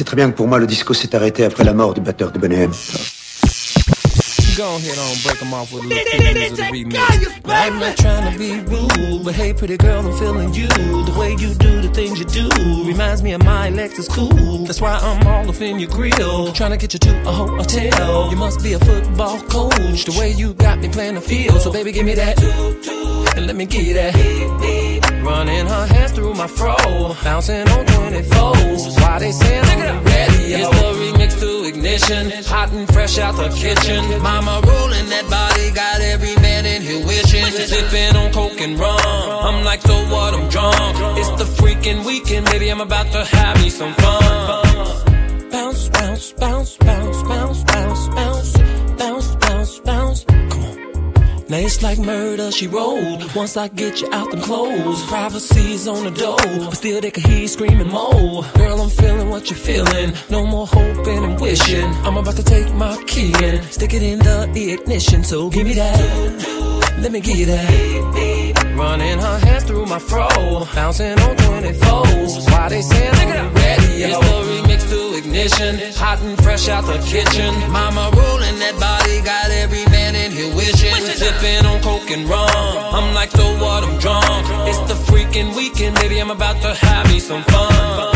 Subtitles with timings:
[0.00, 2.32] sais très bien que pour moi, le disco s'est arrêté après la mort du batteur
[2.32, 2.66] de Bonnet
[4.60, 7.46] Go ahead on, break them off with a little minutes of the remix.
[7.46, 10.68] Now, I'm not trying to be rude, but hey, pretty girl, I'm feeling you.
[10.68, 14.66] The way you do the things you do reminds me of my Lexus cool.
[14.66, 18.28] That's why I'm all up in your grill, trying to get you to a hotel.
[18.30, 21.58] You must be a football coach, the way you got me playing the field.
[21.62, 22.38] So baby, give me that,
[23.38, 25.22] and let me get that.
[25.24, 26.76] Running her hands through my fro,
[27.24, 29.00] bouncing on 24s.
[29.00, 30.52] Why they saying the ready?
[30.52, 34.22] It's the remix to ignition, hot and fresh out the kitchen.
[34.22, 37.44] Mama rolling that body, got every man in here wishing.
[37.46, 38.98] Sipping on coke and rum.
[39.48, 40.34] I'm like, so what?
[40.34, 41.18] I'm drunk.
[41.18, 42.68] It's the freaking weekend, baby.
[42.70, 45.50] I'm about to have me some fun.
[45.50, 48.52] Bounce, bounce, bounce, bounce, bounce, bounce, bounce,
[51.50, 53.34] Now it's like murder, she rolled.
[53.34, 57.24] Once I get you out them clothes, privacy's on the door, but still they can
[57.28, 58.44] hear you screaming more.
[58.54, 60.12] Girl, I'm feeling what you're feeling.
[60.30, 61.90] No more hoping and wishing.
[62.06, 65.24] I'm about to take my key and stick it in the ignition.
[65.24, 66.98] So give me that.
[67.00, 68.59] Let me give you that.
[68.80, 70.26] Running her hands through my fro,
[70.74, 72.50] bouncing on 24s.
[72.50, 74.08] Why they saying on the radio?
[74.08, 77.52] It's the remix to ignition, hot and fresh out the kitchen.
[77.70, 80.96] Mama rolling that body, got every man in here wishing.
[80.96, 82.48] Sipping on coke and rum.
[82.48, 83.84] I'm like, so what?
[83.84, 84.46] I'm drunk.
[84.66, 86.18] It's the freaking weekend, baby.
[86.18, 88.09] I'm about to have me some fun.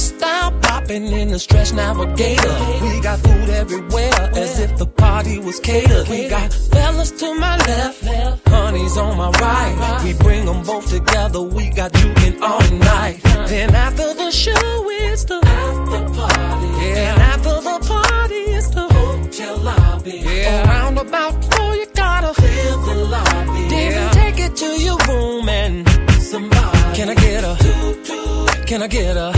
[0.00, 2.56] Crystal popping in the stretch navigator.
[2.80, 6.08] We got food everywhere, as if the party was catered.
[6.08, 10.00] We got fellas to my left, honey's on my right.
[10.02, 11.42] We bring them both together.
[11.42, 13.20] We got juking all night.
[13.52, 16.68] Then after the show, it's the after party.
[16.80, 20.22] Yeah, and after the party, it's the hotel lobby.
[20.24, 23.68] Yeah, around about four, you gotta clear the lobby.
[23.68, 25.86] Then take it to your room and
[26.22, 26.96] somebody.
[26.96, 27.59] Can I get a?
[28.70, 29.34] Can I get a?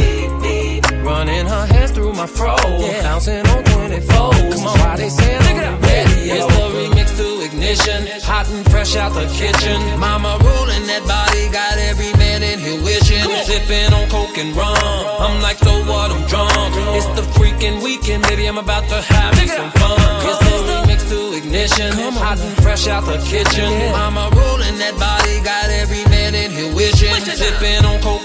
[1.01, 3.01] Running her hands through my fro, yeah.
[3.01, 4.05] bouncing on 24.
[4.05, 6.37] Come on, why they saying on the radio?
[6.37, 9.81] It's the remix to ignition, hot and fresh out the kitchen.
[9.99, 13.25] Mama rolling that body, got every man in here wishing.
[13.49, 14.77] Sipping on coke and rum.
[14.77, 16.13] I'm like, so what?
[16.13, 16.53] I'm drunk.
[16.93, 18.45] It's the freaking weekend, baby.
[18.45, 19.97] I'm about to have me some fun.
[20.29, 21.89] It's the remix to ignition,
[22.21, 23.73] hot and fresh out the kitchen.
[23.97, 26.22] Mama rolling that body, got every man in here wishing.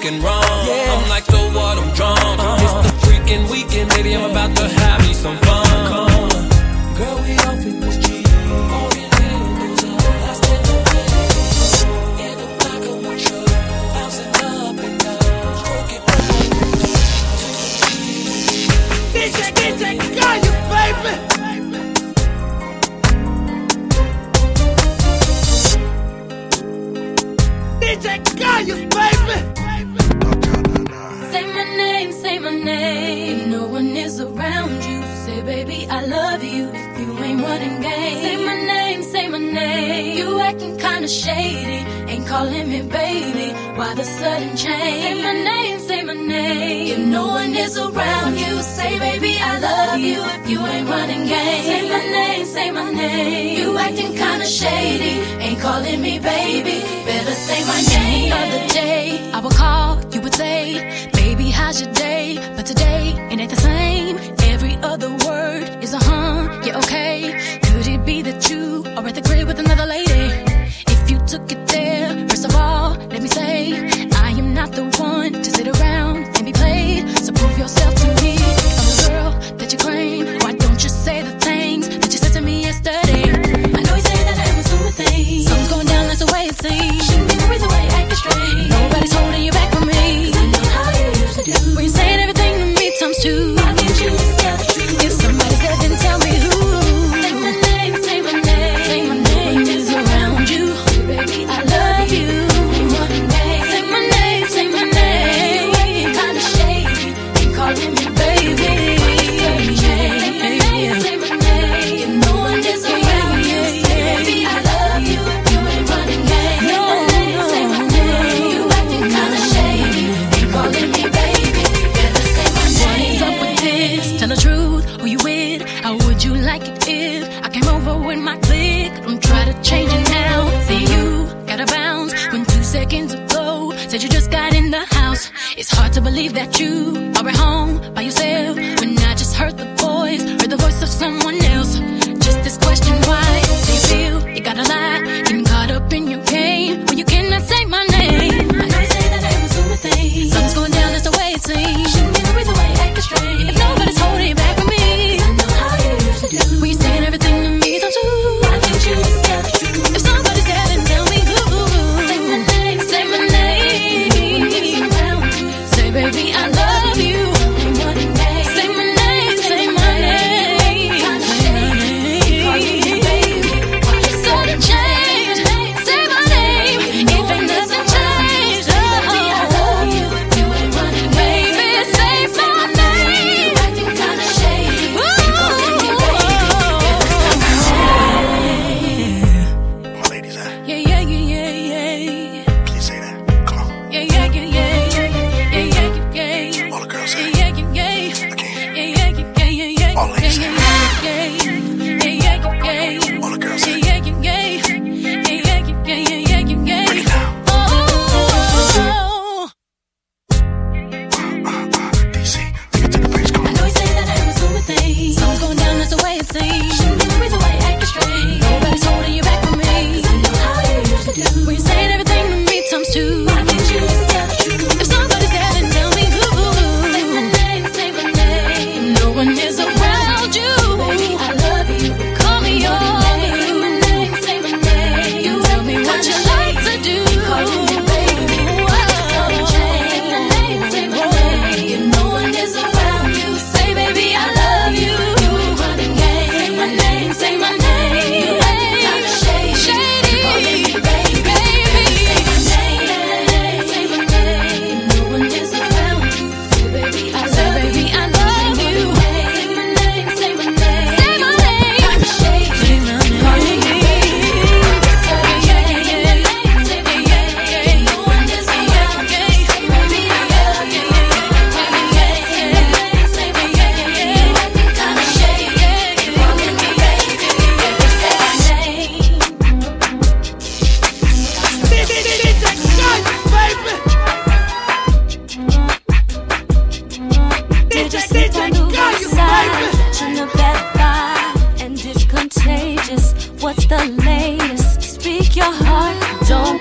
[0.08, 0.44] Coke and rum.
[0.44, 1.78] I'm like, so what?
[1.78, 2.20] I'm drunk.
[2.62, 4.16] It's the freaking weekend, baby.
[4.16, 4.77] I'm about to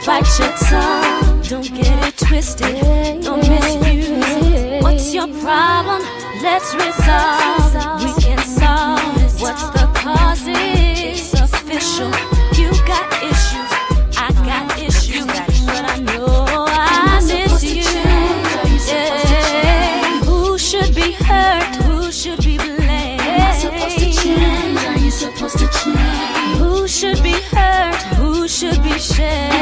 [0.07, 1.43] bite your tongue.
[1.43, 4.83] Don't get it twisted, don't misuse it.
[4.83, 6.01] What's your problem?
[6.43, 7.75] Let's resolve.
[8.03, 9.41] We can solve.
[9.41, 10.45] What's the cause?
[10.47, 12.11] It's official.
[12.55, 13.71] You got issues,
[14.17, 17.83] I got issues, but I know I miss you.
[18.87, 20.21] Yeah.
[20.25, 21.75] Who should be hurt?
[21.85, 23.21] Who should be blamed?
[23.23, 24.79] Am I supposed to change?
[24.85, 26.59] Are you supposed to change?
[26.59, 28.01] Who should be hurt?
[28.21, 29.56] Who should be shamed?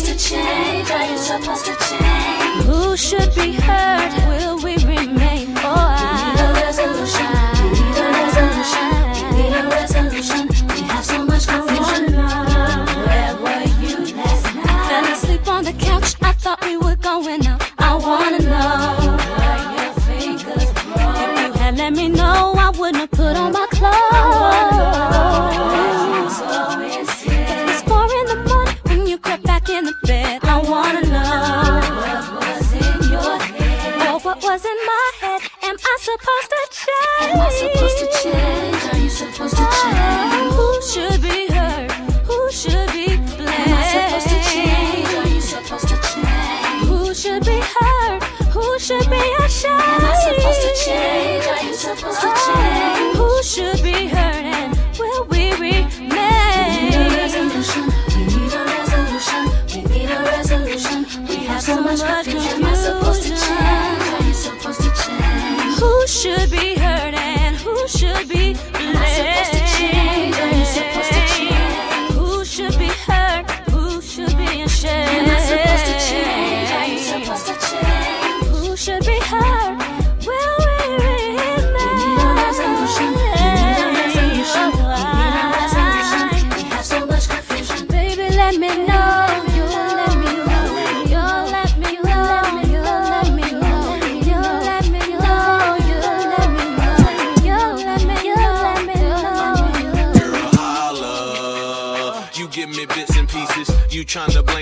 [0.00, 0.90] Supposed to change?
[0.90, 2.64] Are you supposed to change?
[2.64, 4.28] Who should be hurt?
[4.28, 4.49] Will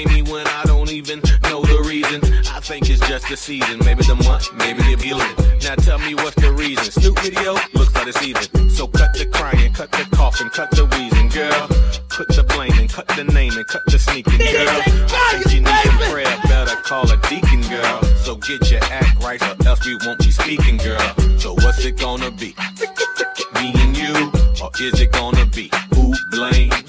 [0.05, 2.23] blame me when I don't even know the reason.
[2.55, 3.79] I think it's just the season.
[3.85, 5.35] Maybe the month, maybe the feeling.
[5.63, 6.85] Now tell me what's the reason.
[6.93, 8.71] Snoop video looks like it's even.
[8.71, 11.67] So cut the crying, cut the coughing, cut the wheezing, girl.
[12.11, 14.83] Put the blaming, cut the naming, cut the sneaking, girl.
[15.11, 16.39] I think you need some prayer.
[16.47, 18.03] Better call a deacon, girl.
[18.23, 21.09] So get your act right, or else we won't be speaking, girl.
[21.39, 22.55] So what's it gonna be?
[23.55, 24.31] Me and you,
[24.63, 26.88] or is it gonna be who blames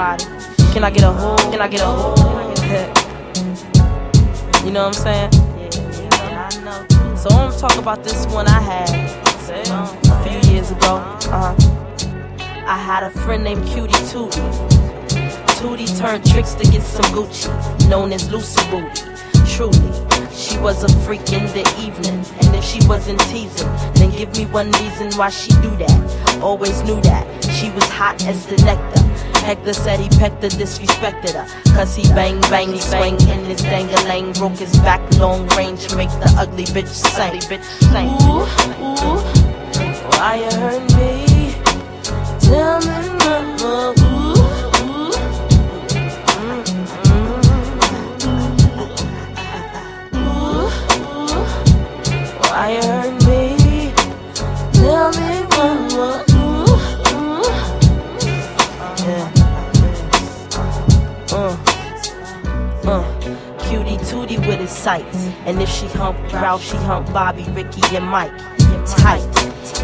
[0.00, 0.24] everybody.
[0.72, 1.40] Can I get a hold?
[1.40, 2.18] Can I get a hold?
[4.64, 5.32] you know what I'm saying?
[7.16, 8.90] So I'm gonna talk about this one I had
[9.50, 10.96] a few years ago.
[10.96, 11.54] Uh-huh.
[12.66, 14.40] I had a friend named Cutie Tootie.
[15.58, 17.50] Tootie turned tricks to get some Gucci,
[17.88, 19.02] known as Lucy Booty.
[19.46, 19.92] Truly,
[20.32, 22.24] she was a freak in the evening.
[22.40, 26.40] And if she wasn't teasing, then give me one reason why she do that.
[26.40, 29.09] Always knew that she was hot as the nectar.
[29.42, 31.46] Hector said he pecked her, disrespected her.
[31.74, 34.34] Cause he bang, bang, he swang in his dangalang.
[34.38, 37.40] Broke his back, long range, make the ugly bitch sing.
[38.22, 38.46] Ooh,
[38.80, 39.20] ooh,
[40.10, 41.08] why you hurt me?
[42.40, 44.34] Tell me, mama, ooh,
[44.84, 45.12] ooh.
[52.40, 53.40] Why you hurt me?
[54.72, 56.29] Tell me one
[64.50, 65.28] with his sights.
[65.46, 68.36] And if she hump Ralph, she hump Bobby, Ricky, and Mike.
[68.86, 69.22] Tight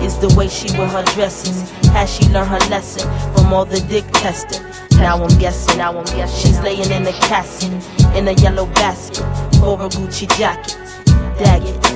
[0.03, 1.71] is the way she wear her dresses.
[1.95, 4.65] Has she learned her lesson from all the dick testing?
[4.99, 6.39] Now I'm guessing, now I'm guessing.
[6.41, 7.71] She's laying in a casket,
[8.17, 9.25] in a yellow basket,
[9.61, 10.77] for a Gucci jacket.
[11.39, 11.87] Dag it.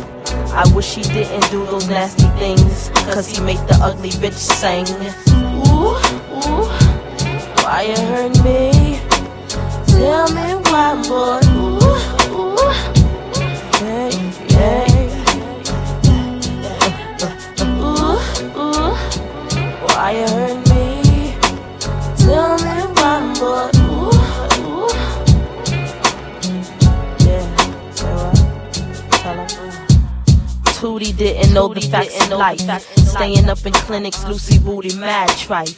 [0.53, 4.87] I wish she didn't do those nasty things, cause he made the ugly bitch sing.
[5.67, 5.99] Ooh,
[6.39, 6.69] ooh,
[7.65, 9.01] why you hurt me?
[9.87, 11.60] Tell me why, boy.
[31.01, 32.61] Tootie didn't know the facts of life.
[32.99, 35.75] Staying up in clinics, Lucy Booty, mad trife.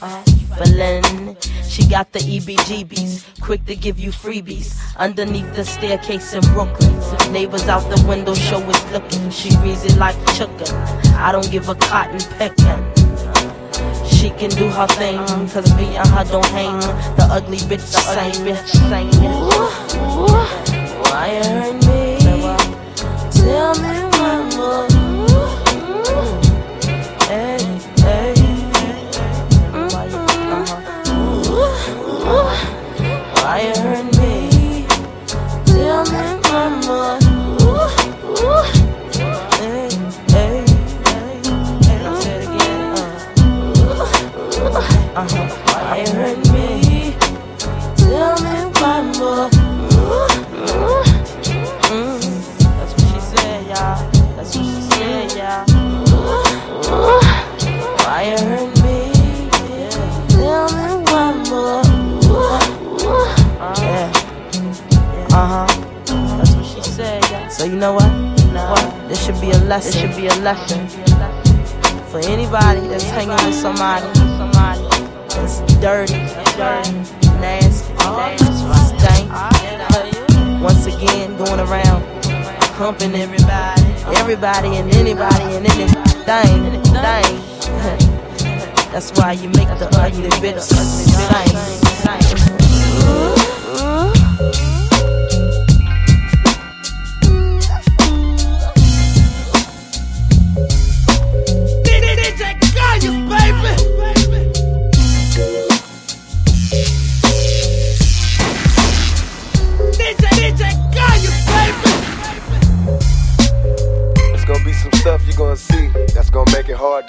[0.59, 1.37] Feeling,
[1.69, 4.77] she got the EBGBs, quick to give you freebies.
[4.97, 6.93] Underneath the staircase in Brooklyn,
[7.33, 9.31] neighbors out the window show is looking.
[9.31, 10.75] She reads it like chicken.
[11.15, 12.83] I don't give a cotton pecking.
[14.05, 16.81] She can do her thing, cause me and her don't hang.
[17.17, 19.93] The ugly bitch, the same bitch, same bitch.
[21.05, 22.19] Why you hurt me?
[23.31, 24.02] Tell me
[65.35, 65.67] Uh huh.
[66.37, 67.49] That's what she said, y'all.
[67.49, 68.11] So you know what?
[68.53, 69.09] What?
[69.09, 69.93] This should be a lesson.
[69.93, 70.87] This should be a lesson
[72.13, 74.05] for anybody that's hanging with somebody.
[74.13, 74.83] Somebody
[75.33, 76.21] that's dirty,
[76.61, 76.93] dirty,
[77.41, 77.95] nasty,
[79.01, 79.33] stank.
[80.61, 82.05] Once again, going around
[82.77, 83.83] humping everybody,
[84.19, 87.39] everybody and anybody and anything, thing.
[88.93, 91.13] That's why you make the ugly bitch sing.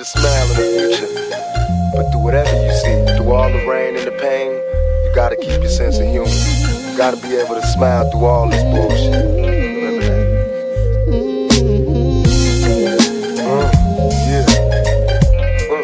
[0.04, 1.08] To smile in the future.
[1.96, 5.62] But through whatever you see, through all the rain and the pain, you gotta keep
[5.62, 6.28] your sense of humor.
[6.28, 9.14] You gotta be able to smile through all this bullshit.
[13.40, 13.72] Uh.
[15.72, 15.82] Uh,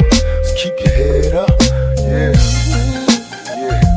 [0.57, 1.49] keep your head up.
[1.99, 2.33] Yeah.
[3.55, 3.89] Yeah.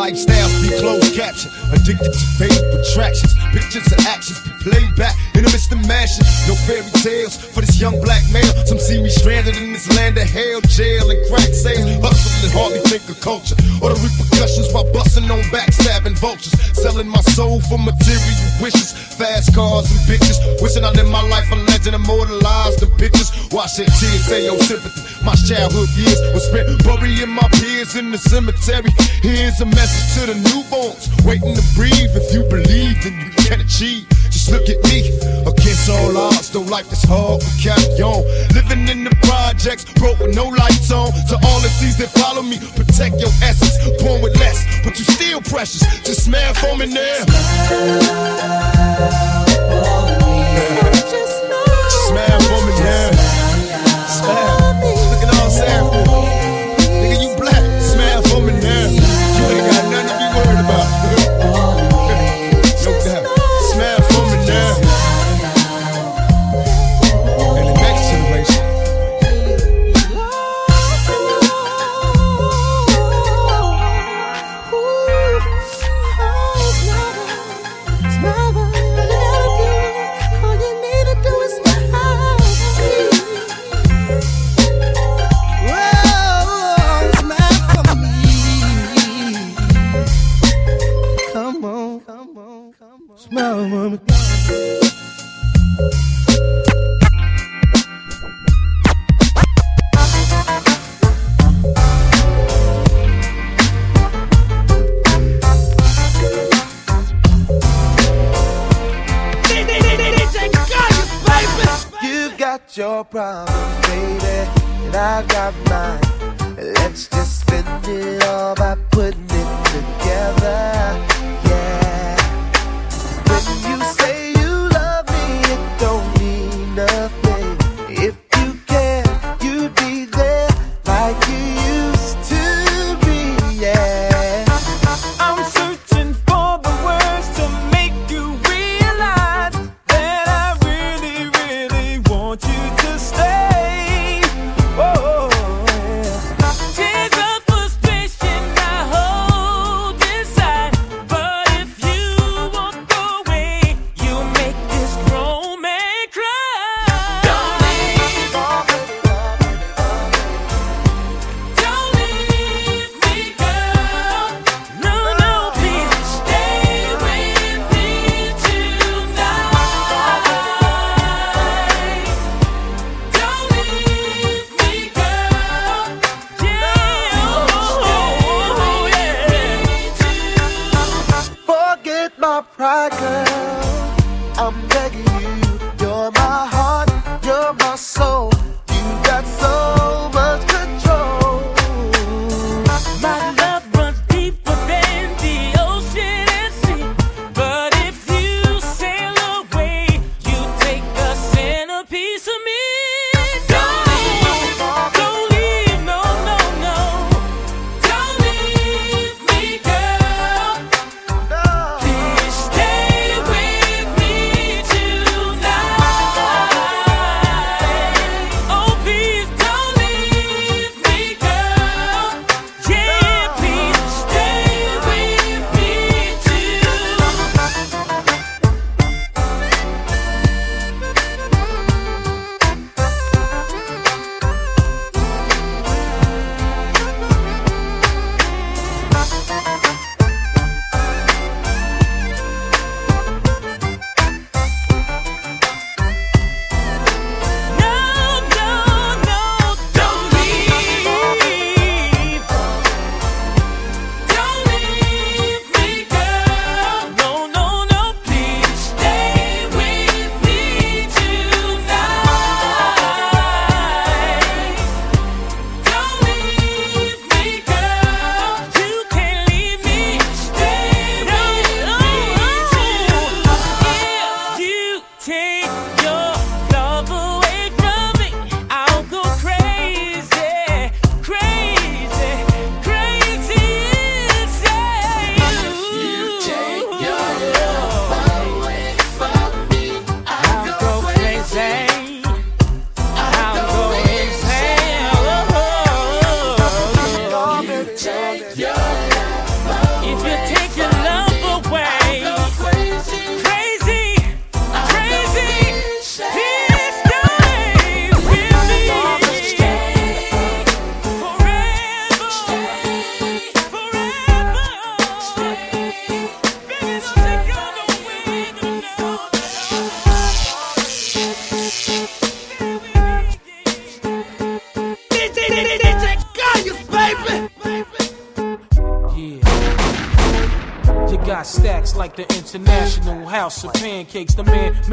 [0.00, 3.34] Lifestyles be closed caption, addicted to fake attractions.
[3.52, 6.28] Pictures and actions be played back in the midst of mashing.
[6.44, 8.52] No fairy tales for this young black male.
[8.68, 11.96] Some see me stranded in this land of hell, jail, and crack sales.
[12.04, 16.52] Hustling, hardly think of culture or the repercussions while busting on backstabbing vultures.
[16.76, 20.36] Selling my soul for material wishes, fast cars and bitches.
[20.60, 23.32] Wishing I lived my life a legend, immortalized in pictures.
[23.48, 25.00] Watch that tears say your sympathy.
[25.24, 28.92] My childhood years was spent burying my peers in the cemetery.
[29.24, 32.12] Here's a message to the newborns waiting to breathe.
[32.12, 34.04] If you believe, then you can achieve.
[34.50, 35.06] Look at me,
[35.46, 36.50] against all odds.
[36.50, 38.24] Though life is hard, we carry on.
[38.52, 41.12] Living in the projects, broke with no lights on.
[41.30, 43.78] To all the seas that follow me, protect your essence.
[44.02, 45.82] Born with less, but you still precious.
[46.02, 47.24] Just smile for me now.
[49.70, 50.19] Smile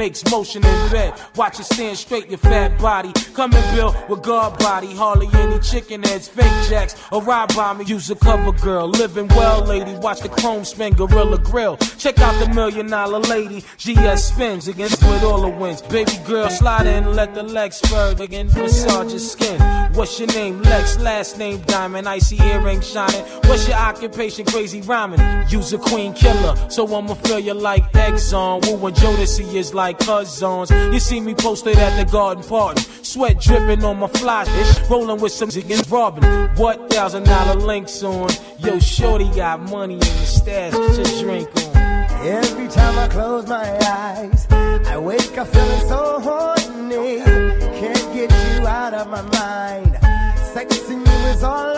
[0.08, 1.27] makes motion in bed.
[1.38, 3.14] Watch it stand straight, your fat body.
[3.36, 4.96] Come and build with guard body.
[4.96, 7.86] Hardly any chicken heads, fake jacks, or ride by me.
[7.86, 8.88] Use a cover girl.
[8.90, 9.94] Living well, lady.
[10.00, 11.78] Watch the chrome spin, Gorilla Grill.
[12.00, 13.64] Check out the million dollar lady.
[13.78, 15.84] GS spins against with all the wins.
[15.84, 18.16] Baby girl, slide in, let the legs spur.
[18.20, 19.62] Again, massage your skin.
[19.94, 20.62] What's your name?
[20.64, 22.10] Lex, last name Diamond.
[22.10, 23.22] Icy earring shining.
[23.46, 24.46] What's your occupation?
[24.46, 25.20] Crazy rhyming.
[25.50, 28.66] Use a queen killer, so I'ma feel you like Exxon.
[28.66, 30.72] Wu and Jodeci is like cousins.
[30.72, 34.46] You see me posted at the garden party, sweat dripping on my fly
[34.90, 36.24] rolling with some ziggins robbing.
[36.56, 38.30] What thousand dollar links on?
[38.60, 41.78] Yo, shorty got money in the stash, your drink on.
[42.26, 47.22] Every time I close my eyes, I wake up feeling so horny.
[47.80, 49.96] Can't get you out of my mind.
[50.54, 51.77] Sexing you is all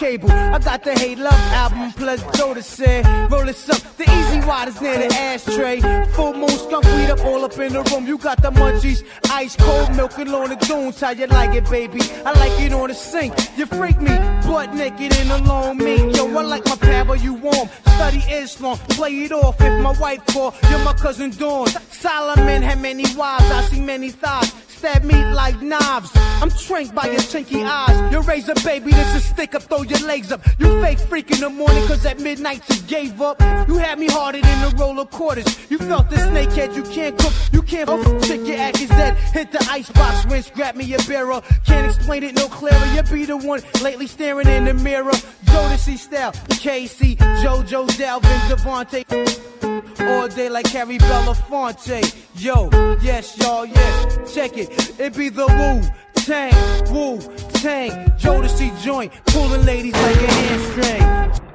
[0.00, 0.32] cable.
[0.32, 3.82] I got the Hate Love album plus Joda said, roll this up.
[3.98, 5.80] The easy waters near the ashtray.
[6.14, 8.06] Full moon skunk weed up all up in the room.
[8.06, 10.98] You got the munchies, ice cold milk and on the dunes.
[11.00, 12.00] How you like it, baby?
[12.24, 13.34] I like it on the sink.
[13.58, 16.16] You freak me, butt naked in a long meat.
[16.16, 17.68] Yo, I like my power, you warm.
[17.96, 19.60] Study Islam, play it off.
[19.60, 21.68] If my wife call, you're my cousin Dawn.
[21.90, 24.69] Solomon had many wives, I see many thighs.
[24.80, 26.10] Stab me like knives.
[26.40, 28.10] I'm trained by your chinky eyes.
[28.10, 30.40] Your razor, baby, this is stick up, throw your legs up.
[30.58, 33.38] You fake freak in the morning, cause at midnight you gave up.
[33.68, 35.44] You had me harder than a roll of quarters.
[35.70, 38.22] You felt the snakehead, you can't cook, you can't fuck.
[38.22, 39.18] Chick, your act is dead.
[39.34, 41.44] Hit the icebox, rinse, grab me a barrel.
[41.66, 42.86] Can't explain it no clearer.
[42.94, 45.12] You be the one lately staring in the mirror.
[45.44, 49.69] Jodeci style, K-Ci, JoJo, Dalvin, DeVante.
[50.08, 52.00] All day like Harry Belafonte.
[52.34, 52.68] Yo,
[53.02, 54.34] yes, y'all, yes.
[54.34, 54.98] Check it.
[54.98, 56.52] It be the Wu Tang,
[56.92, 57.18] Wu
[57.60, 57.90] Tang.
[58.18, 59.12] Jodeci joint.
[59.26, 61.49] Pulling ladies like a hamstring.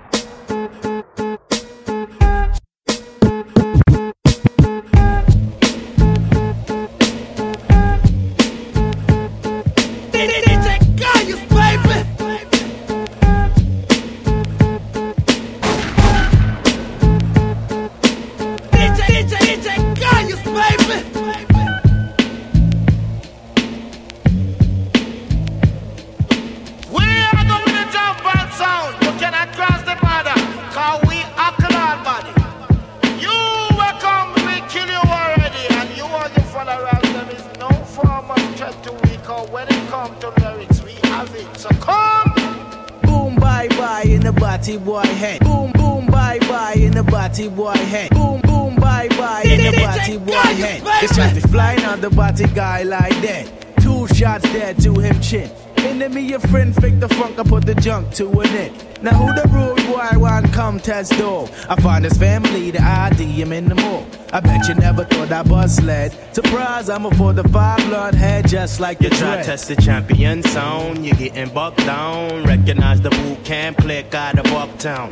[65.36, 66.14] I bust lead.
[66.34, 70.42] Surprise, I'm a for the five blood head, just like You try test the champion
[70.42, 72.46] zone, you getting bucked down.
[72.46, 75.10] Recognize the boot camp click out of Bucktown.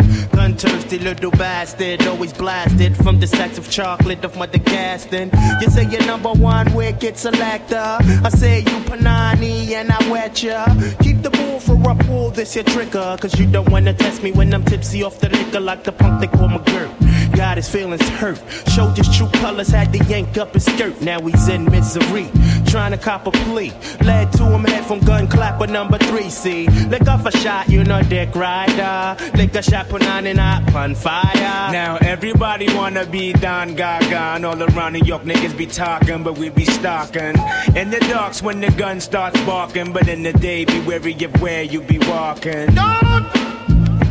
[0.57, 5.31] Thirsty little bastard, always blasted from the stacks of chocolate of Mother Gaston.
[5.61, 7.97] You say you're number one wicked selector.
[8.23, 10.65] I say you Panani and I wet ya.
[11.01, 13.17] Keep the bull for a pull, this your trigger.
[13.19, 16.21] Cause you don't wanna test me when I'm tipsy off the liquor like the punk
[16.21, 17.35] they call my McGirt.
[17.35, 18.39] Got his feelings hurt.
[18.69, 21.01] Showed his true colors, had to yank up his skirt.
[21.01, 22.29] Now he's in misery,
[22.67, 23.73] trying to cop a plea.
[24.03, 26.29] Led to him head from gun clapper number three.
[26.29, 29.17] See, lick off a shot, you know, dick rider.
[29.35, 31.71] Lick a shot, and up on fire.
[31.71, 36.37] Now everybody wanna be Don Gaga and all around New York niggas be talking, but
[36.37, 37.35] we be stalking.
[37.75, 41.41] In the darks when the gun starts barking, but in the day be wary of
[41.41, 42.67] where you be walking.
[42.81, 43.25] Don't,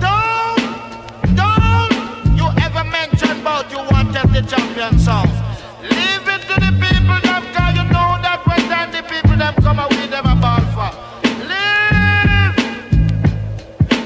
[0.06, 0.62] don't,
[1.42, 1.92] don't
[2.38, 5.28] you ever mention about you want to the champion song.
[5.82, 9.54] Leave it to the people them cause you know that when time the people them
[9.62, 10.31] come out with them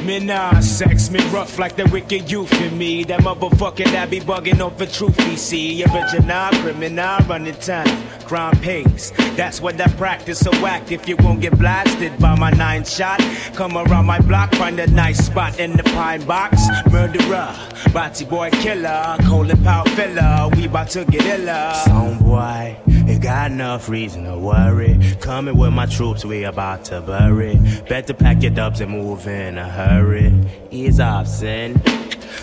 [0.07, 3.03] Me nah sex me rough like the wicked youth in me.
[3.03, 5.83] That motherfucker that be bugging off the truth we see.
[5.83, 7.89] Original criminal running time,
[8.21, 9.11] crime pays.
[9.35, 10.39] That's what I practice.
[10.39, 13.19] So act if you won't get blasted by my nine shot.
[13.55, 16.63] Come around my block, find a nice spot in the pine box.
[16.89, 17.53] Murderer,
[17.93, 20.49] body boy killer, colon power filler.
[20.55, 21.73] We bout to get iller.
[21.85, 24.99] Some boy, you got enough reason to worry.
[25.21, 27.57] Coming with my troops, we about to bury.
[27.89, 30.33] Better pack your dubs and move in a hurry.
[30.71, 31.81] Ease off, son.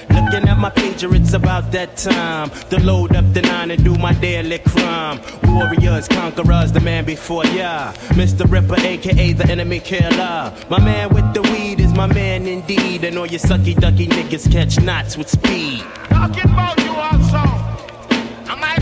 [0.10, 3.95] Looking at my pager, it's about that time to load up the nine and do
[3.95, 5.19] my daily crime.
[5.43, 7.93] Warriors, conquerors, the man before ya.
[8.19, 8.49] Mr.
[8.49, 10.54] Ripper, aka the enemy killer.
[10.69, 13.04] My man with the weed is my man indeed.
[13.04, 15.82] And all you sucky ducky niggas catch knots with speed.
[16.10, 17.73] Talking about you also.
[18.52, 18.76] Am I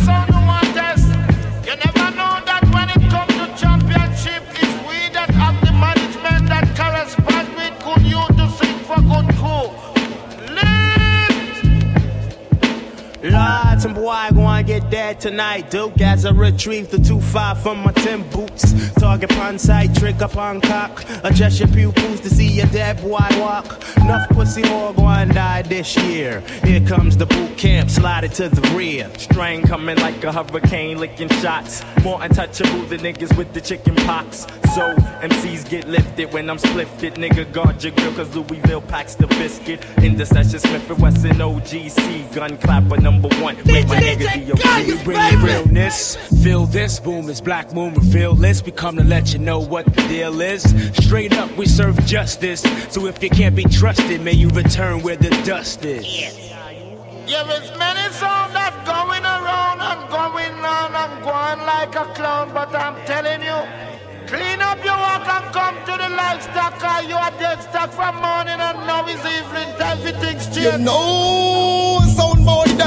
[13.31, 15.71] Lord, some boy gonna get dead tonight.
[15.71, 18.93] Duke as I retrieve the 2-5 from my ten boots.
[18.93, 21.03] Target upon sight, trick upon cock.
[21.23, 23.83] Adjust your pupils to see your dead boy walk.
[23.97, 26.41] Enough pussy more gonna die this year.
[26.63, 29.09] Here comes the boot camp, slide it to the rear.
[29.17, 31.83] Strain coming like a hurricane, licking shots.
[32.03, 34.45] More untouchable than niggas with the chicken pox.
[34.75, 37.15] So MCs get lifted when I'm splifted.
[37.15, 39.83] Nigga, guard your grill, cause Louisville packs the biscuit.
[39.97, 42.33] In the session, Smith and Wesson OGC.
[42.33, 43.57] Gun clapper number one.
[43.71, 44.87] With my nigga DOG.
[44.87, 46.15] We bring the realness.
[46.43, 48.65] Feel this boom is Black Moon reveal list.
[48.65, 50.63] We come to let you know what the deal is.
[50.97, 52.61] Straight up, we serve justice.
[52.89, 56.05] So if you can't be trusted, may you return where the dust is.
[57.27, 62.51] Yeah, there's many songs that's going around and going on and going like a clown,
[62.53, 63.59] but I'm telling you,
[64.27, 68.15] clean up your work and come to the livestock, cause you are dead stock from
[68.15, 70.57] morning and now is evening time for things change.
[70.57, 72.30] You know, sound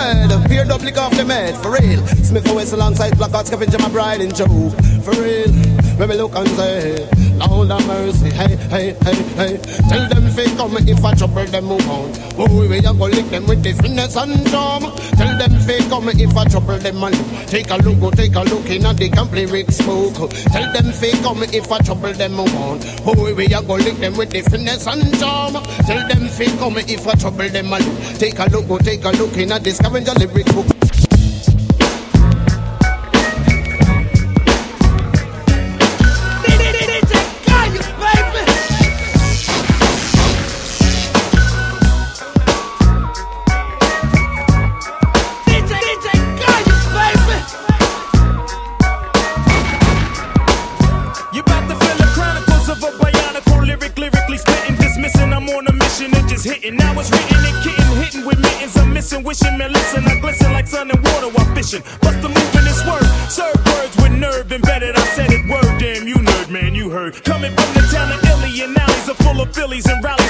[0.04, 0.48] dead.
[0.48, 2.06] Peered up, lick off the med, for real.
[2.22, 4.70] Smith and West alongside Blackout, Scavenger, my bride and Joe.
[5.04, 5.52] For real,
[5.96, 9.56] when me look and say, Lord have mercy, hey, hey, hey, hey.
[9.88, 12.12] Tell them fake come if I trouble them on.
[12.36, 14.82] Oh, we a go lick them with the finesse and charm.
[15.16, 17.12] Tell them fake come if I trouble them man.
[17.46, 20.30] Take a look, go take a look in the complete Rick smoke.
[20.30, 22.80] Tell them fake come if I trouble them on.
[23.06, 25.54] Oh, we a go lick them with the finesse and charm.
[25.86, 27.82] Tell them fake come if I trouble them man.
[28.18, 30.73] Take a look, go take a look in the scavenger lyric book.
[61.72, 61.82] While.
[62.00, 63.04] Bust the move in this word.
[63.30, 64.96] Serve words with nerve embedded.
[64.96, 67.22] I said it word, damn, you nerd, man, you heard.
[67.24, 70.23] Coming from the town of Illy and alleys are full of Phillies and rallies.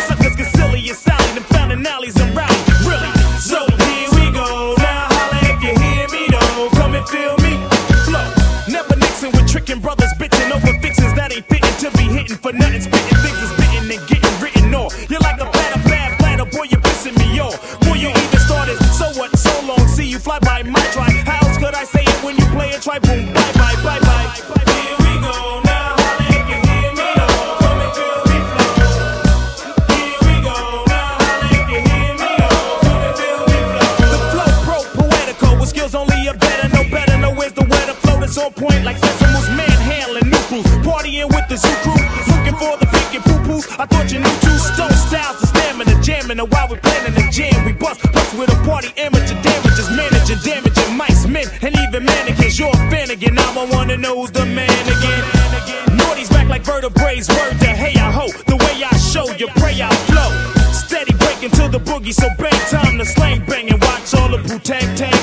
[46.45, 47.65] Atlanta while we're planning the jam.
[47.65, 52.59] We bust, bust with a party amateur damages, managing, damaging mice, men, and even mannequins.
[52.59, 53.35] You're a fan again.
[53.35, 55.97] Now I wanna know who's the man again.
[55.97, 57.17] Naughty's back like vertebrae.
[57.17, 60.31] Word to hey, I hope the way I show you pray I flow.
[60.73, 64.39] Steady breaking to the boogie, so bang time to slang bang and Watch all the
[64.39, 65.14] bootang tang.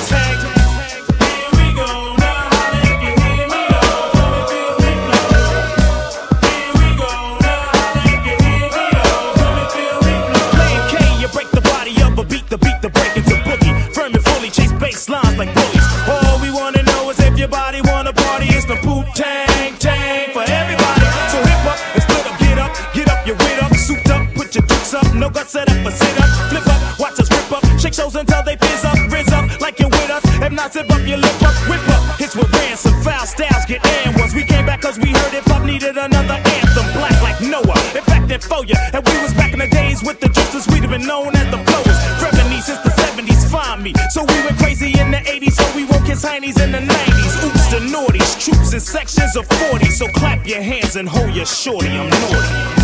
[48.72, 52.81] in sections of 40, so clap your hands and hold your shorty, I'm naughty.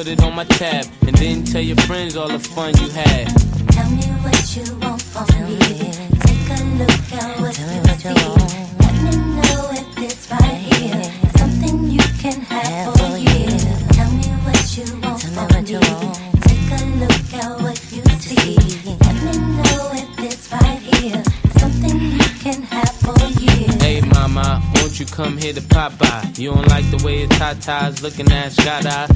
[0.00, 0.86] Put it on my tab.
[1.06, 3.26] And then tell your friends all the fun you had.
[3.68, 5.92] Tell me what you want from me.
[6.24, 7.68] Take a look at what you
[8.00, 8.14] see.
[8.80, 11.04] Let me know if it's right here.
[11.36, 13.58] Something you can have for a year.
[13.92, 15.76] Tell me what you want from me.
[16.48, 18.56] Take a look at what you see.
[19.04, 21.22] Let me know if it's right here.
[21.58, 23.28] Something you can have for a.
[23.84, 26.32] Hey mama, won't you come here to pop by?
[26.36, 29.09] You don't like the way your tatas looking at Scada.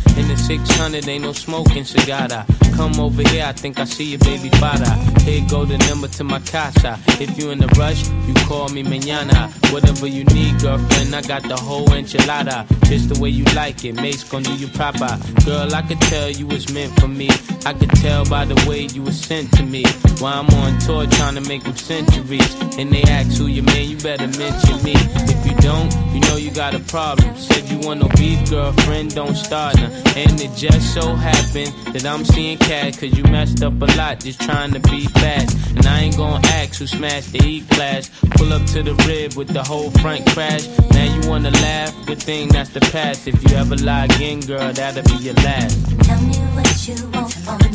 [0.46, 2.44] In the 600, ain't no smoking cigar.
[2.76, 4.90] Come over here, I think I see your baby father.
[5.22, 6.98] Here go the number to my casa.
[7.20, 9.50] If you in a rush, you call me mañana.
[9.72, 12.66] Whatever you need, girlfriend, I got the whole enchilada.
[12.88, 15.18] Just the way you like it, Mase gon' do you proper.
[15.44, 17.28] Girl, I could tell you was meant for me.
[17.64, 19.84] I could tell by the way you was sent to me.
[20.18, 22.54] While I'm on tour trying to make them centuries.
[22.76, 24.94] And they ask who you man, you better mention me.
[24.96, 27.36] If you don't, you know you got a problem.
[27.36, 29.90] Said you want no beef, girlfriend, don't start now.
[30.16, 34.20] And it just so happened that I'm seeing cat, cause you messed up a lot
[34.20, 35.56] just trying to be fast.
[35.76, 38.10] And I ain't gonna ask who smashed the E class.
[38.36, 40.66] Pull up to the rib with the whole front crash.
[40.90, 41.92] Now you wanna laugh?
[42.06, 43.28] Good thing that's the past.
[43.28, 45.76] If you ever lie again, girl, that'll be your last.
[46.04, 47.74] Tell me what you want from me.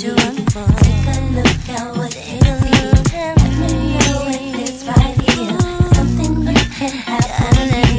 [0.83, 2.79] Take a look at what you see.
[3.39, 5.57] Let me know if it's right here.
[5.93, 7.98] Something you can have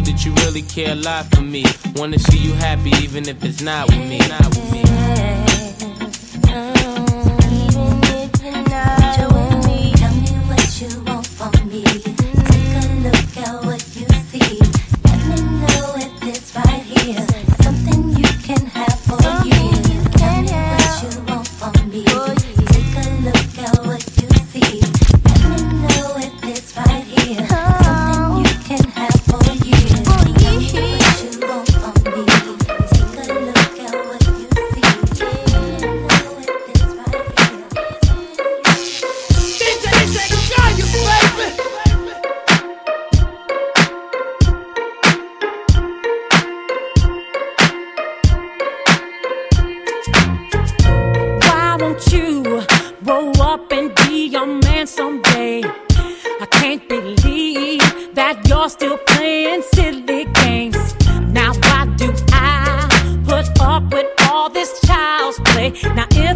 [0.01, 1.63] that you really care a lot for me.
[1.95, 4.19] Wanna see you happy, even if it's not with me.
[4.19, 5.30] Not with me.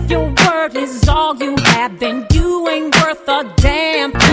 [0.05, 4.24] if your word is all you have, then you ain't worth a damn.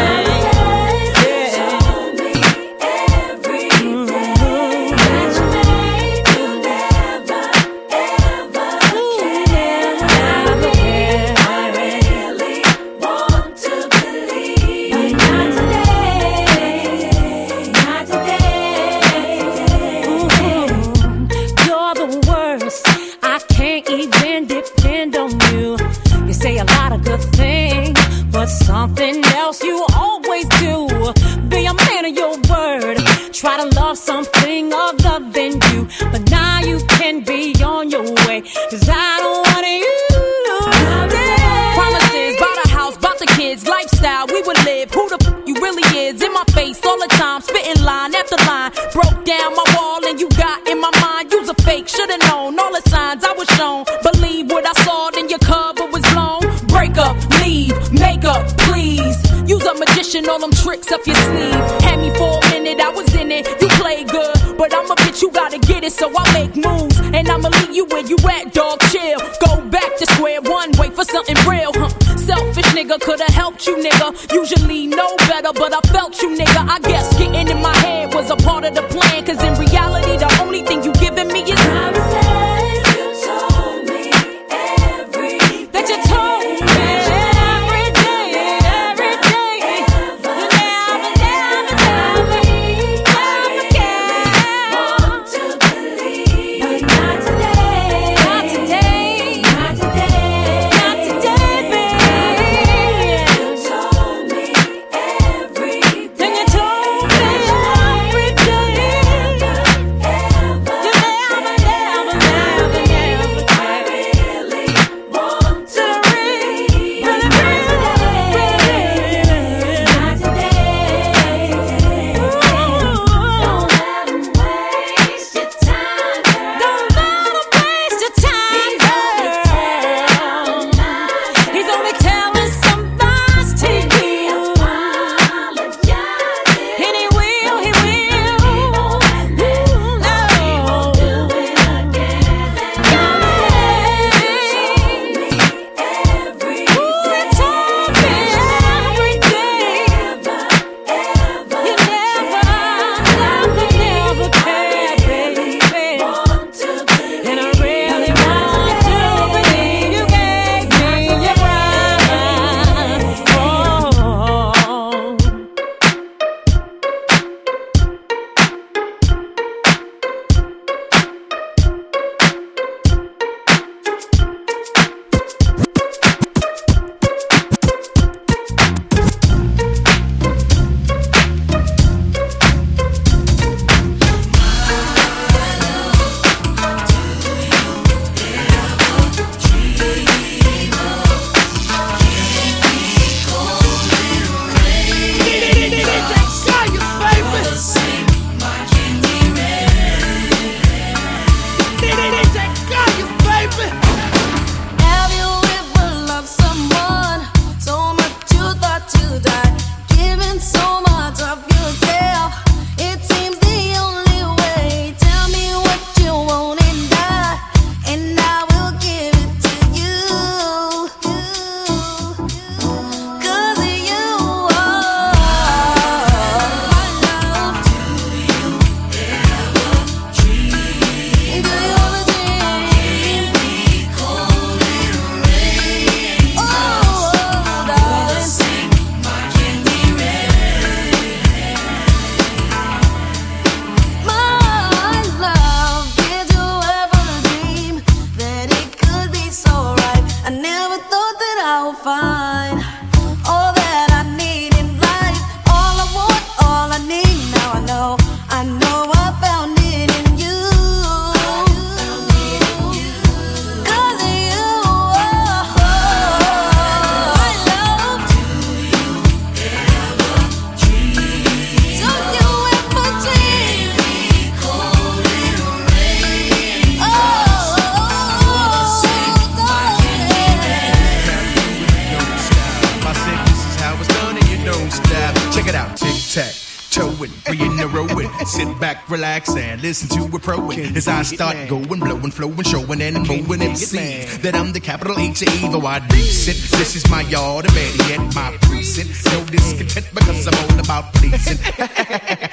[284.86, 285.32] Own.
[285.32, 286.34] Check it out, tic tac.
[286.72, 288.26] Toe it, three in a row it.
[288.26, 290.50] Sit back, relax, and listen to a pro.
[290.52, 295.20] As I start going, blowing, flowing, showing, and moving MCs that I'm the capital H
[295.20, 295.66] of evil.
[295.66, 296.38] I decent.
[296.58, 298.88] This is my yard, and better yet, my precinct.
[299.12, 301.36] No discontent because I'm all about pleasing.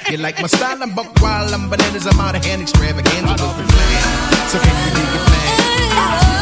[0.10, 0.82] you like my style?
[0.82, 4.48] I'm buck wild, I'm bananas, I'm out of hand, extravaganza was the plan.
[4.48, 6.30] So can you dig it, man?
[6.32, 6.39] Oh.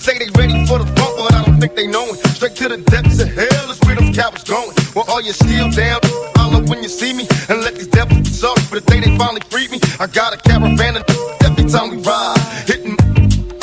[0.00, 2.16] Say they ready for the front, but I don't think they know it.
[2.32, 4.72] Straight to the depths of hell is where them cowards going.
[4.96, 6.00] Well, are you still down?
[6.40, 9.12] Holler when you see me and let these devils be sorry for the day they
[9.18, 9.78] finally freed me.
[10.00, 11.04] I got a caravan of
[11.44, 12.96] every time we ride, hitting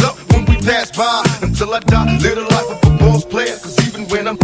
[0.05, 2.21] up when we pass by until I die.
[2.21, 4.38] Live the life of a boss player, cause even when I'm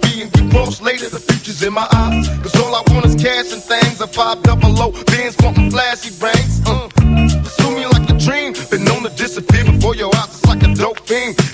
[0.00, 2.32] being get cross later, the future's in my eyes.
[2.40, 4.00] Cause all I want is cash and things.
[4.00, 6.64] A five double low, bands wanting flashy brains.
[6.64, 6.88] Uh,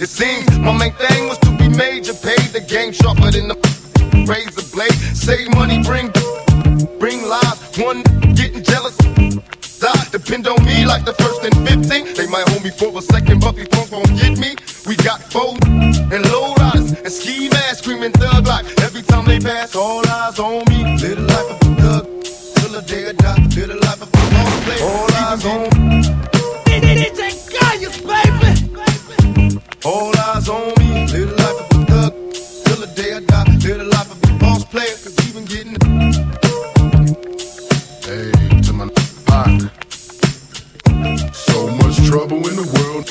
[0.03, 2.12] It seems my main thing was to be major.
[2.12, 3.55] Paid the game sharper than the
[4.26, 4.98] razor blade.
[5.14, 6.11] Save money, bring
[6.98, 7.62] bring lies.
[7.78, 8.03] One
[8.34, 8.96] getting jealous.
[8.98, 10.05] Die.
[10.11, 11.55] Depend on me like the first and
[11.86, 12.14] 15.
[12.14, 14.57] They might hold me for a second, but these phones won't get me.
[14.90, 19.38] We got foes and low riders and ski masks screaming thug like every time they
[19.38, 19.76] pass.
[19.76, 20.82] All eyes on me.
[20.98, 22.05] Live the life of a thug
[22.59, 23.38] till the day I die.
[23.55, 24.82] Live the life of a boss player.
[24.82, 26.03] All eyes on me.
[29.85, 31.07] All eyes on me.
[31.11, 32.12] Live the life of a thug
[32.64, 33.45] till the day I die.
[33.66, 34.95] Live the life of a boss player.
[35.03, 35.74] Cause even getting
[38.07, 38.30] Hey,
[38.62, 38.87] to my
[39.26, 39.51] Pac.
[41.35, 43.11] So much trouble in the world.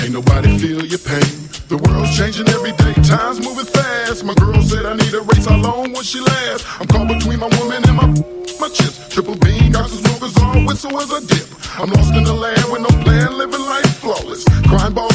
[0.00, 1.44] Ain't nobody feel your pain.
[1.68, 2.94] The world's changing every day.
[3.04, 4.24] Time's moving fast.
[4.24, 5.44] My girl said I need a race.
[5.44, 6.64] How long will she last?
[6.80, 8.08] I'm caught between my woman and my
[8.60, 9.12] my chips.
[9.12, 11.46] Triple beam, got some smokers on, whistle as a dip.
[11.78, 14.44] I'm lost in the land with no plan, living life flawless.
[14.68, 15.05] Crime let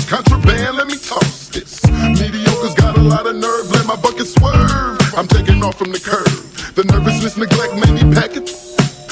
[0.92, 1.80] me toss this.
[2.20, 5.00] Mediocre's got a lot of nerve, let my bucket swerve.
[5.16, 6.28] I'm taking off from the curb.
[6.76, 8.52] The nervousness, neglect made me pack it.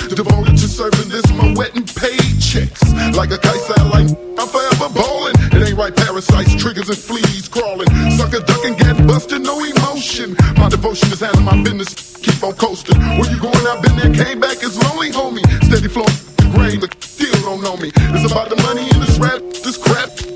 [0.10, 2.82] Devoted to serving this, my wet and paid checks.
[3.16, 5.38] Like a kite satellite, I'm forever ballin'.
[5.56, 7.88] It ain't right, parasites, triggers, and fleas crawling.
[8.18, 10.36] Sucker ducking, get busted, no emotion.
[10.58, 13.00] My devotion is handling my business, keep on coasting.
[13.00, 13.64] Where you going?
[13.68, 15.46] I've been there, came back, it's lonely, homie.
[15.64, 17.92] Steady flowing, the grain, but still don't know me.
[17.96, 20.29] It's about the money in this rap, this crap.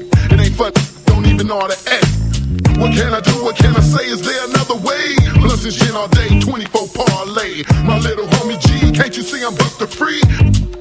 [1.54, 2.24] It ain't fun, don't even know how to act.
[2.80, 3.44] What can I do?
[3.44, 4.06] What can I say?
[4.08, 5.16] Is there another way?
[5.36, 7.64] Blunts and gin all day, 24 parlay.
[7.84, 10.22] My little homie G, can't you see I'm buster free?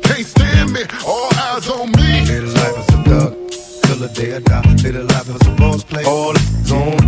[0.02, 2.24] Can't stand me, all eyes on me.
[2.24, 3.32] Live the life as a thug
[3.82, 4.62] till the day I die.
[4.82, 6.06] Live the life as a boss player.
[6.06, 7.00] All eyes on.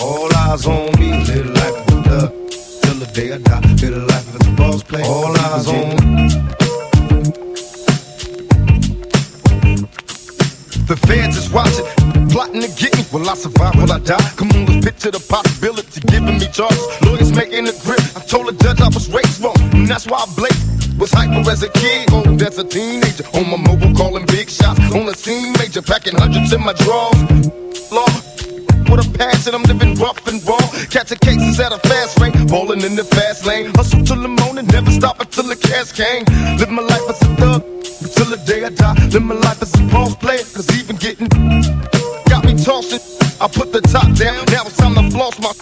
[0.00, 1.10] All eyes on me.
[1.24, 2.30] Live the life of a thug
[2.82, 3.60] till the day I die.
[3.60, 5.04] Live the life as a boss player.
[5.04, 6.61] All eyes on.
[10.92, 11.88] The feds is watching,
[12.28, 13.02] plotting to get me.
[13.10, 13.74] Will I survive?
[13.80, 14.28] Will I die?
[14.36, 16.04] Come on, let's picture the possibility.
[16.04, 16.84] Giving me charges.
[17.00, 18.04] Lawyers making a grip.
[18.12, 19.56] I told the judge I was raised wrong.
[19.72, 20.52] And that's why I blame.
[21.00, 23.24] Was hyper as a kid, old as a teenager.
[23.32, 24.84] On my mobile, calling big shots.
[24.92, 27.48] On the scene, major, packing hundreds in my drawers.
[27.88, 28.12] Law,
[28.92, 30.60] with a passion, I'm living rough and raw.
[30.92, 33.72] Catching cases at a fast rate, balling in the fast lane.
[33.80, 36.28] Hustle till the morning, never stop until the cash came.
[36.60, 37.64] Live my life as a thug,
[38.22, 38.94] until the day I die.
[39.08, 41.28] Live my life as a boss player, cause even getting
[42.28, 43.00] got me tossing.
[43.40, 45.52] I put the top down, now it's time to floss my.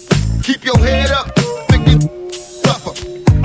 [0.43, 1.27] Keep your head up,
[1.71, 2.03] make it
[2.65, 2.93] suffer.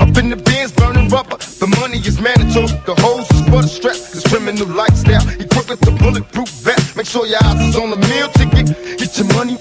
[0.00, 1.36] Up in the bins, burning rubber.
[1.36, 2.68] The money is mandatory.
[2.84, 3.96] The hose is for the strap.
[3.96, 5.24] This criminal lifestyle.
[5.40, 6.96] Equipped with the bulletproof vest.
[6.96, 8.66] Make sure your eyes is on the meal ticket.
[8.98, 9.56] Get your money.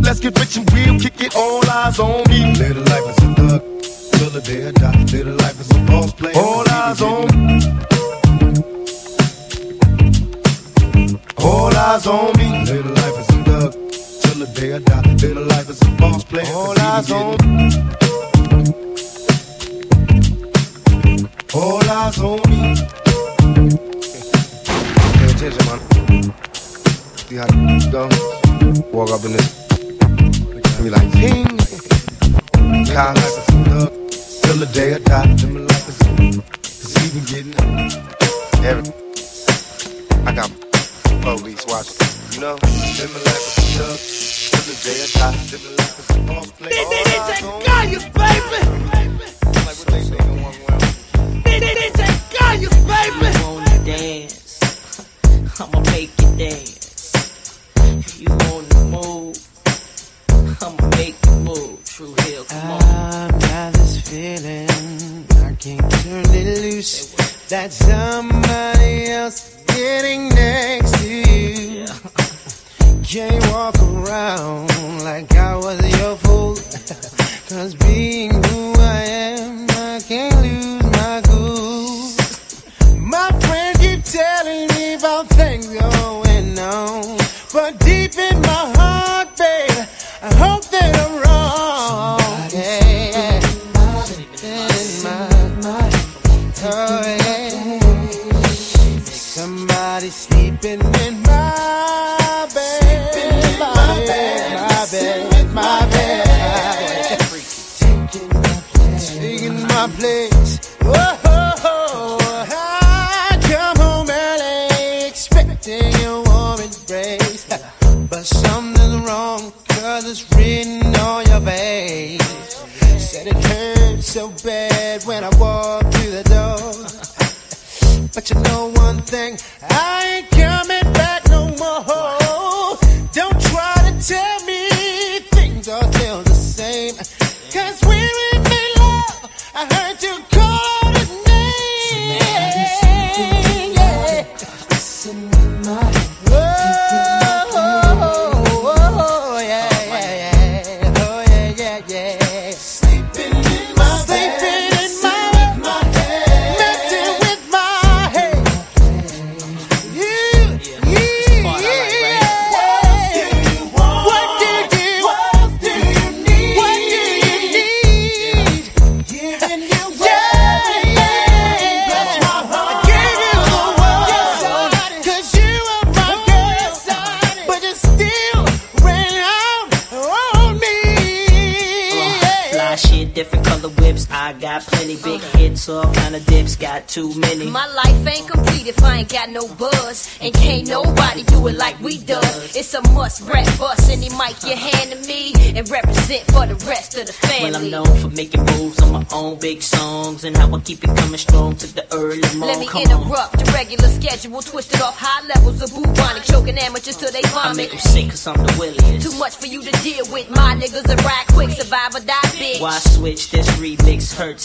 [0.00, 0.98] Let's get rich and real.
[0.98, 1.36] Kick it.
[1.36, 2.52] All eyes on me.
[2.56, 3.62] Little life is a thug.
[4.16, 5.04] Till the day I die.
[5.12, 6.36] Little life is a boss player.
[6.36, 7.95] All eyes on me.
[11.56, 12.48] All eyes on me.
[12.66, 13.72] Little life is a thug.
[14.20, 15.12] Till the day I die.
[15.22, 16.44] Little life is a boss player.
[16.54, 17.72] All eyes on me.
[21.54, 22.60] All eyes on me.
[25.16, 25.80] Pay attention, man.
[27.24, 28.02] See how the go?
[28.92, 29.48] Walk up in this.
[30.82, 31.48] Be like, ping.
[32.92, 33.46] Cops.
[34.42, 35.32] Till the day I die.
[35.32, 36.04] Little life is a
[36.82, 37.54] Cause even getting
[38.62, 38.92] Every.
[40.26, 40.65] I got
[41.26, 41.98] police watching.
[42.34, 42.54] You know?
[42.54, 43.98] Live my life as a thug.
[44.52, 45.34] Till the day I die.
[45.50, 46.78] Live my life as a boss player.
[46.78, 47.66] All eyes on me.
[47.66, 48.60] Kayus, baby.
[49.66, 50.82] Like what they say, don't walk around.
[51.42, 52.06] DJ
[52.36, 53.28] Kayus, baby.
[53.42, 57.12] wanna dance, I'ma make you dance.
[57.74, 59.36] If you wanna move,
[60.62, 61.84] I'ma make you move.
[61.84, 62.82] Dru Hill, come on.
[62.82, 67.14] I've got this feeling I can't turn it loose.
[67.48, 71.86] That somebody else getting next to you.
[73.04, 74.68] Can't walk around
[75.04, 76.54] like I was your fool.
[77.50, 79.35] Cause being who I am,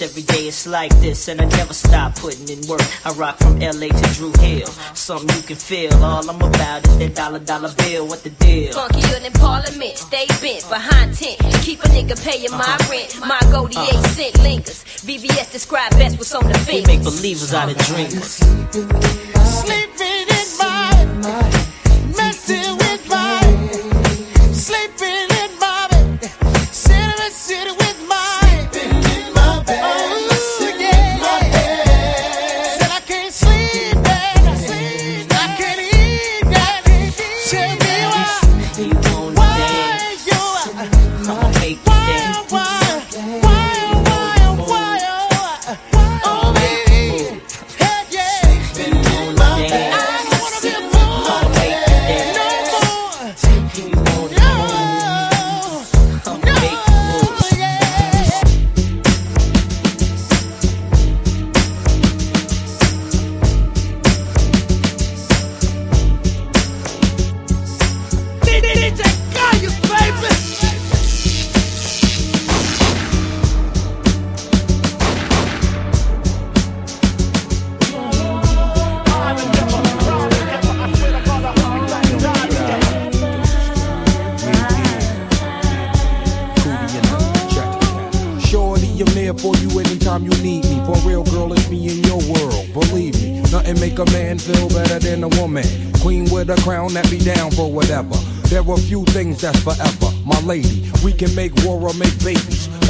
[0.02, 0.47] every day.
[0.47, 2.82] It's like this, and I never stop putting in work.
[3.06, 4.68] I rock from LA to Dru Hill.
[4.93, 5.93] Something you can feel.
[6.04, 8.08] All I'm about is that dollar dollar bill.
[8.08, 8.74] What the deal?
[8.74, 11.38] Funkier than Parliament, stay bent behind tent.
[11.64, 13.20] Keep a nigga paying my rent.
[13.26, 13.91] My goldie Uh-huh.
[13.97, 14.84] eight cent lingers.
[15.06, 18.39] VVS describe best what's on the We make believers out of dreamers.
[19.62, 19.81] Sleeping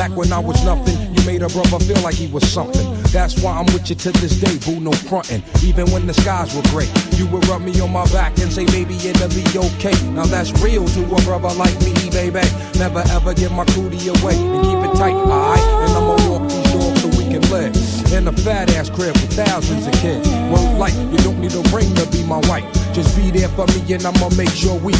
[0.01, 2.91] Back when I was nothing, you made a brother feel like he was something.
[3.13, 5.43] That's why I'm with you to this day, boo, no frontin'.
[5.63, 8.65] Even when the skies were gray, you would rub me on my back and say,
[8.65, 9.93] baby, it'll be okay.
[10.09, 12.41] Now that's real to a brother like me, baby.
[12.79, 15.61] Never ever give my cootie away and keep it tight, alright?
[15.85, 17.69] And I'ma walk these doors so we can live
[18.11, 20.27] in a fat ass crib with thousands of kids.
[20.49, 22.65] Well, like, you don't need a ring to be my wife.
[22.91, 24.93] Just be there for me and I'ma make sure we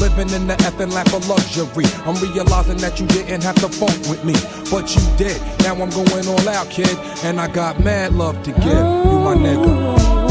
[0.00, 1.84] living in the effing lap of luxury.
[2.06, 4.34] I'm realizing that you didn't have to funk with me,
[4.70, 5.40] but you did.
[5.60, 8.64] Now I'm going all out, kid, and I got mad love to give.
[8.64, 10.21] You my nigga.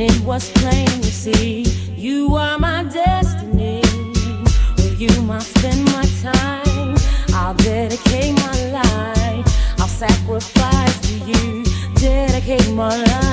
[0.00, 1.62] And it was plain to see
[1.96, 3.82] you are my destiny.
[4.76, 6.96] With you, I spend my time.
[7.34, 9.46] I'll dedicate my life.
[9.78, 11.64] I'll sacrifice to you.
[11.96, 13.29] Dedicate my life.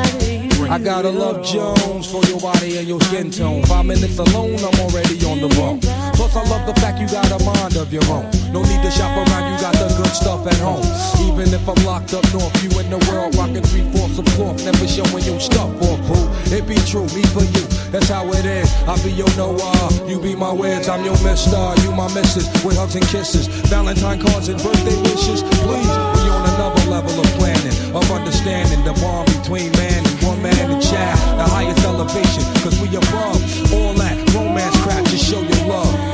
[0.78, 3.64] I gotta love Jones for your body and your skin tone.
[3.64, 5.82] Five minutes alone, I'm already on the road.
[6.14, 8.30] Plus, I love the fact you got a mind of your own.
[8.54, 10.86] No need to shop around, you got the good stuff at home.
[11.26, 14.62] Even if I'm locked up north, you in the world rocking three fourths of cloth,
[14.62, 16.30] never showing your stuff for boo.
[16.54, 18.70] It be true, me for you, that's how it is.
[18.86, 22.78] I be your Noah, you be my Wiz, I'm your Mister, you my Missus, with
[22.78, 25.42] hugs and kisses, Valentine cards and birthday wishes.
[25.66, 30.06] Please, we on another level of planning, of understanding the bond between man
[30.38, 35.42] woman and child, the highest elevation, cause we above all that romance crap, just show
[35.42, 36.07] your love.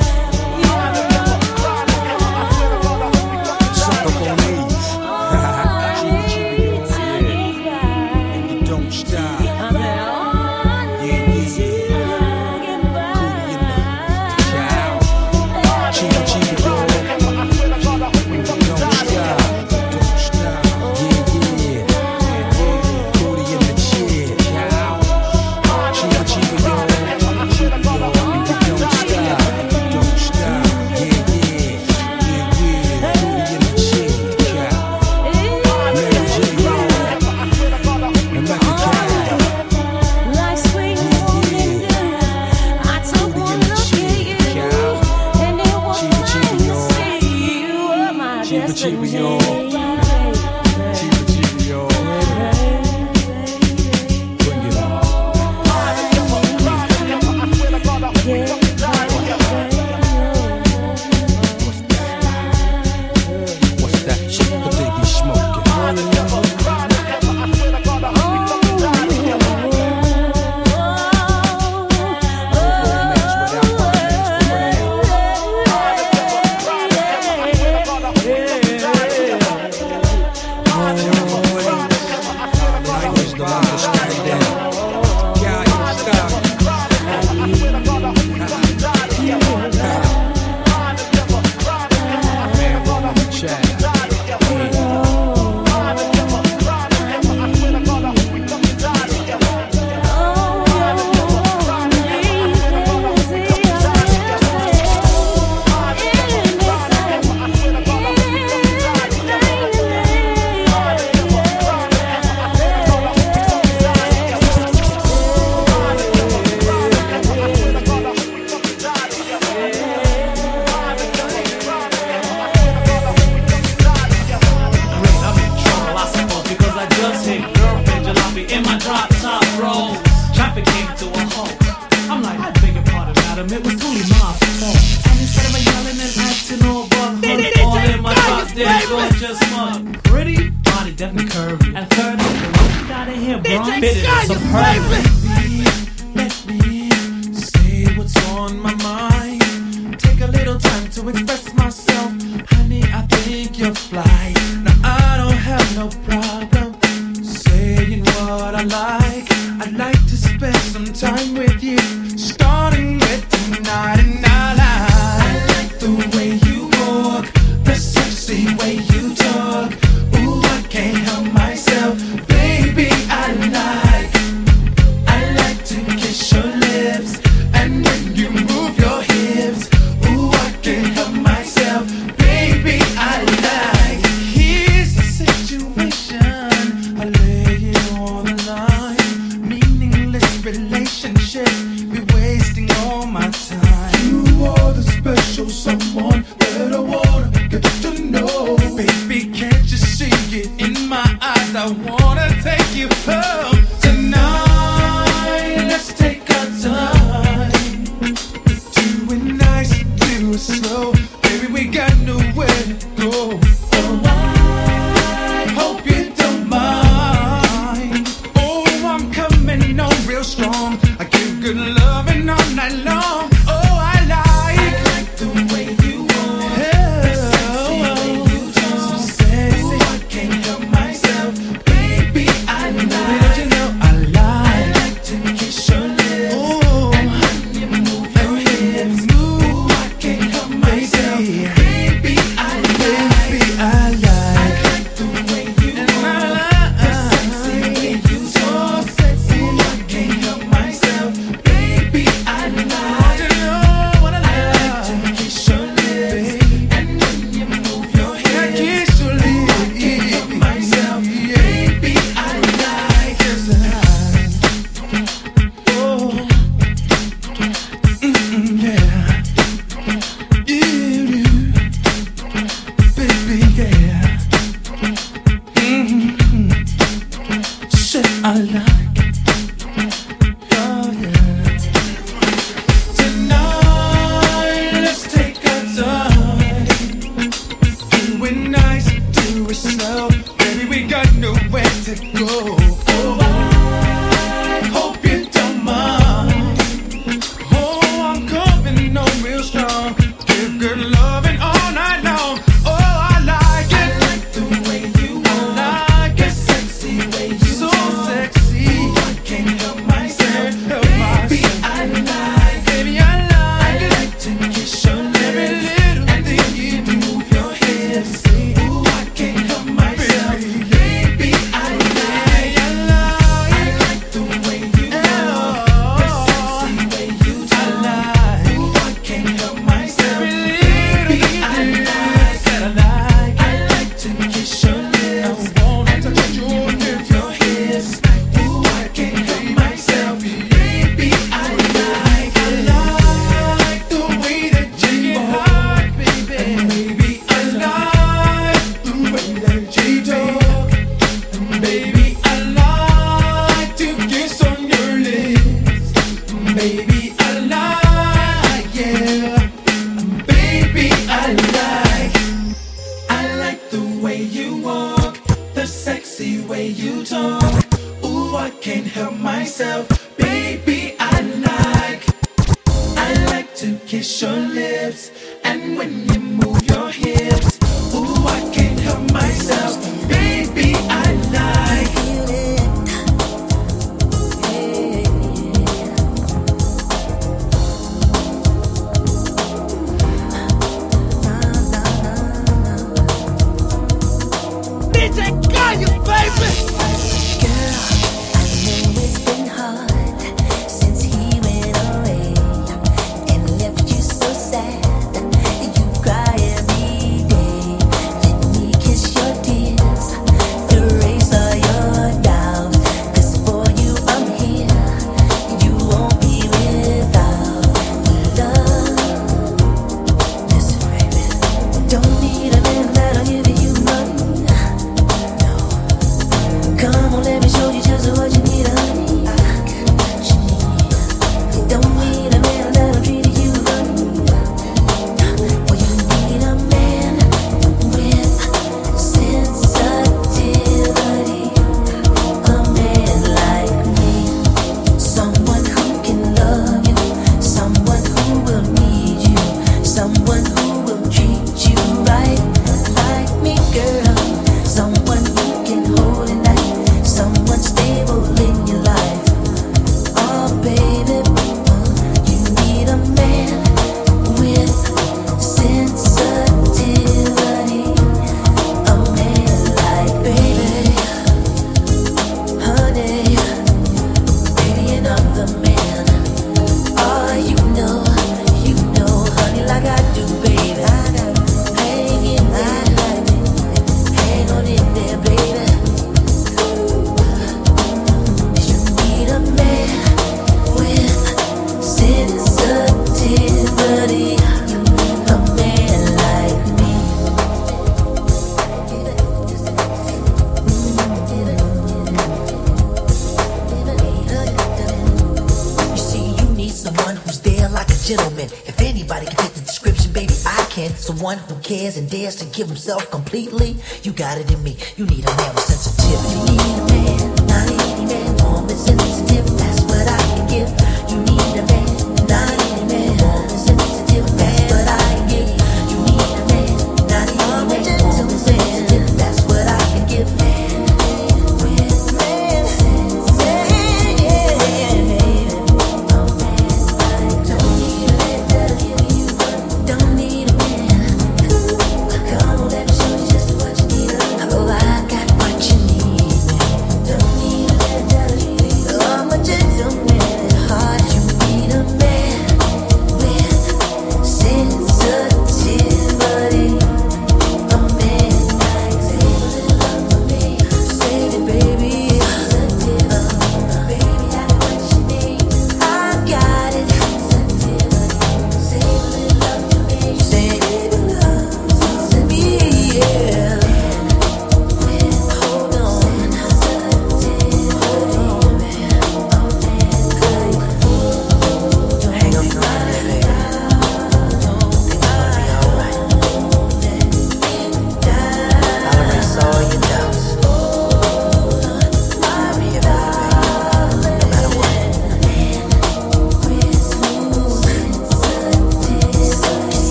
[511.73, 513.75] Cares and dares to give himself completely.
[514.03, 514.62] You got it in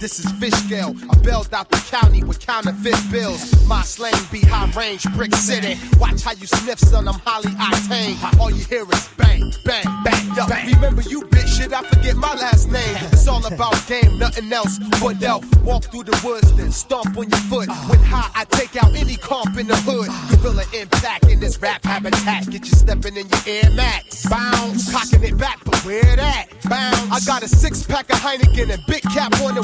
[0.00, 0.94] This is fish scale.
[1.10, 3.68] I bailed out the county with counterfeit bills.
[3.68, 5.78] My slang be high range, brick city.
[5.98, 7.06] Watch how you sniff, son.
[7.06, 8.40] I'm highly octane.
[8.40, 10.26] All you hear is bang, bang, bang.
[10.34, 11.48] Yo, remember you, bitch?
[11.48, 12.96] Shit, I forget my last name.
[13.12, 15.44] It's all about game, nothing else but elf.
[15.64, 17.68] Walk through the woods, then stomp on your foot.
[17.68, 20.08] When high, I take out any comp in the hood.
[20.40, 22.48] Gorilla impact in this rap habitat.
[22.50, 24.26] Get you stepping in your Air Max.
[24.30, 26.46] Bounce, you cocking it back, but where that?
[26.70, 27.10] Bounce.
[27.12, 29.62] I got a six pack of Heineken and big cap on the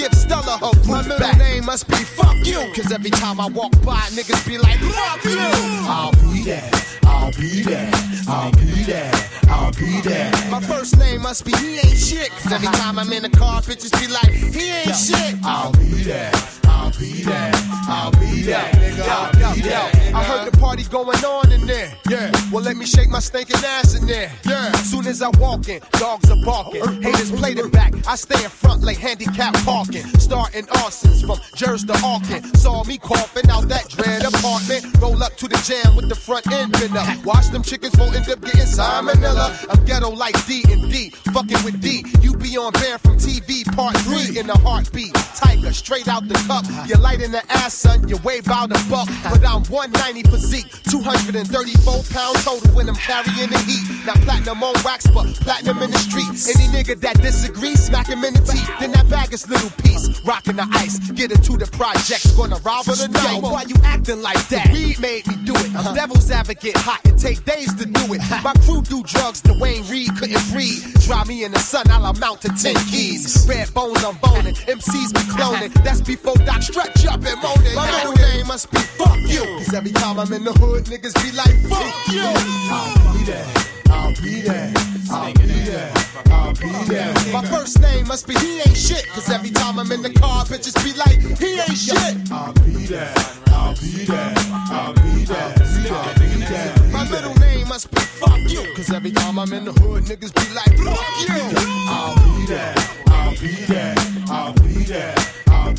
[0.00, 1.38] give Stella her group My middle back.
[1.38, 2.60] name must be fuck you.
[2.74, 5.36] Cause every time I walk by, niggas be like, fuck you.
[5.38, 6.70] I'll be there.
[7.04, 7.90] I'll be there.
[8.26, 9.12] I'll be there.
[9.48, 10.30] I'll be there.
[10.50, 12.30] My first name must be he ain't shit.
[12.30, 12.78] Cause every uh-huh.
[12.78, 15.34] time I'm in the car, bitches be like, he ain't shit.
[15.44, 16.59] I'll be there.
[16.90, 17.50] I'll be there.
[17.88, 18.64] I'll be there.
[18.72, 20.14] Nigga, I'll be there.
[20.14, 21.92] I heard the party going on in there.
[22.08, 22.32] Yeah.
[22.50, 24.32] Well, let me shake my stinking ass in there.
[24.44, 24.72] Yeah.
[24.72, 26.82] Soon as I walk in, dogs are barking.
[26.82, 27.00] Uh-huh.
[27.00, 27.94] Haters play the back.
[28.08, 30.02] I stay in front like handicap parking.
[30.18, 32.56] Starting arsons from Jersey to Auckland.
[32.56, 35.00] Saw me coughing out that dread apartment.
[35.00, 37.24] Roll up to the jam with the front end bent up.
[37.24, 39.66] Watch them chickens won't end up getting salmonella.
[39.70, 41.10] I'm ghetto like D and D.
[41.32, 42.04] Fucking with D.
[42.20, 45.14] You be on band from TV part three in a heartbeat.
[45.36, 46.64] Tiger straight out the cup.
[46.86, 48.08] You're light in the ass, son.
[48.08, 49.08] You weigh about a buck.
[49.24, 50.66] But I'm 190 physique.
[50.90, 54.06] 234 pounds total when I'm carrying the heat.
[54.06, 56.48] Now platinum on wax, but platinum in the streets.
[56.48, 58.70] Any nigga that disagrees, smack him in the teeth.
[58.80, 60.08] Then that bag is little piece.
[60.24, 60.98] Rocking the ice.
[61.10, 62.30] Get it to the projects.
[62.36, 63.40] Gonna rob her tonight.
[63.42, 64.70] Yo, why you acting like that?
[64.72, 65.74] Weed made me do it.
[65.74, 67.00] I'm devil's advocate hot.
[67.04, 68.20] It take days to do it.
[68.20, 68.40] Uh-huh.
[68.42, 69.40] My crew do drugs.
[69.40, 70.82] Duane Reade couldn't breathe.
[71.02, 73.46] Dry me in the sun, I'll amount to 10 keys.
[73.48, 74.54] Red bones, I'm boning.
[74.54, 75.72] MCs be cloning.
[75.84, 77.74] That's before Doc stretch up and moaning.
[77.74, 79.42] My middle name must be fuck you.
[79.58, 82.22] Cause every time I'm in the hood, niggas be like, fuck you.
[82.70, 83.46] I'll be there.
[83.90, 84.72] I'll be there.
[85.10, 85.92] I'll be there.
[86.30, 87.32] I'll be there.
[87.32, 89.06] My first name must be he ain't shit.
[89.08, 92.30] Cause every time I'm in the car, bitches be like, he ain't shit.
[92.30, 93.12] I'll be there.
[93.48, 94.34] I'll be there.
[94.70, 95.54] I'll be there.
[95.90, 96.92] I'll be there.
[96.92, 98.62] My middle name must be fuck you.
[98.74, 101.42] Cause every time I'm in the hood, niggas be like, fuck you.
[101.90, 102.74] I'll be there.
[103.08, 103.94] I'll be there.
[104.28, 105.19] I'll be there.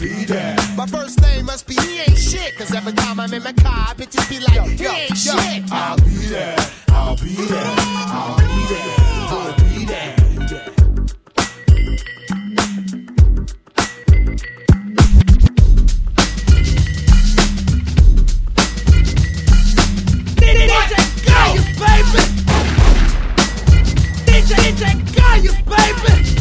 [0.01, 0.55] I'll be there.
[0.75, 2.57] My first name must be he ain't shit.
[2.57, 5.71] Cause every time I'm in my car, bitches be like, yo, he ain't shit.
[5.71, 6.55] I'll be there.
[6.89, 7.75] I'll be there.
[8.09, 8.95] I'll be there.
[9.29, 10.15] I'll be there.
[20.35, 20.97] DJ
[21.27, 22.21] Gallo, baby.
[24.25, 24.83] DJ DJ
[25.15, 26.40] Gallo, baby.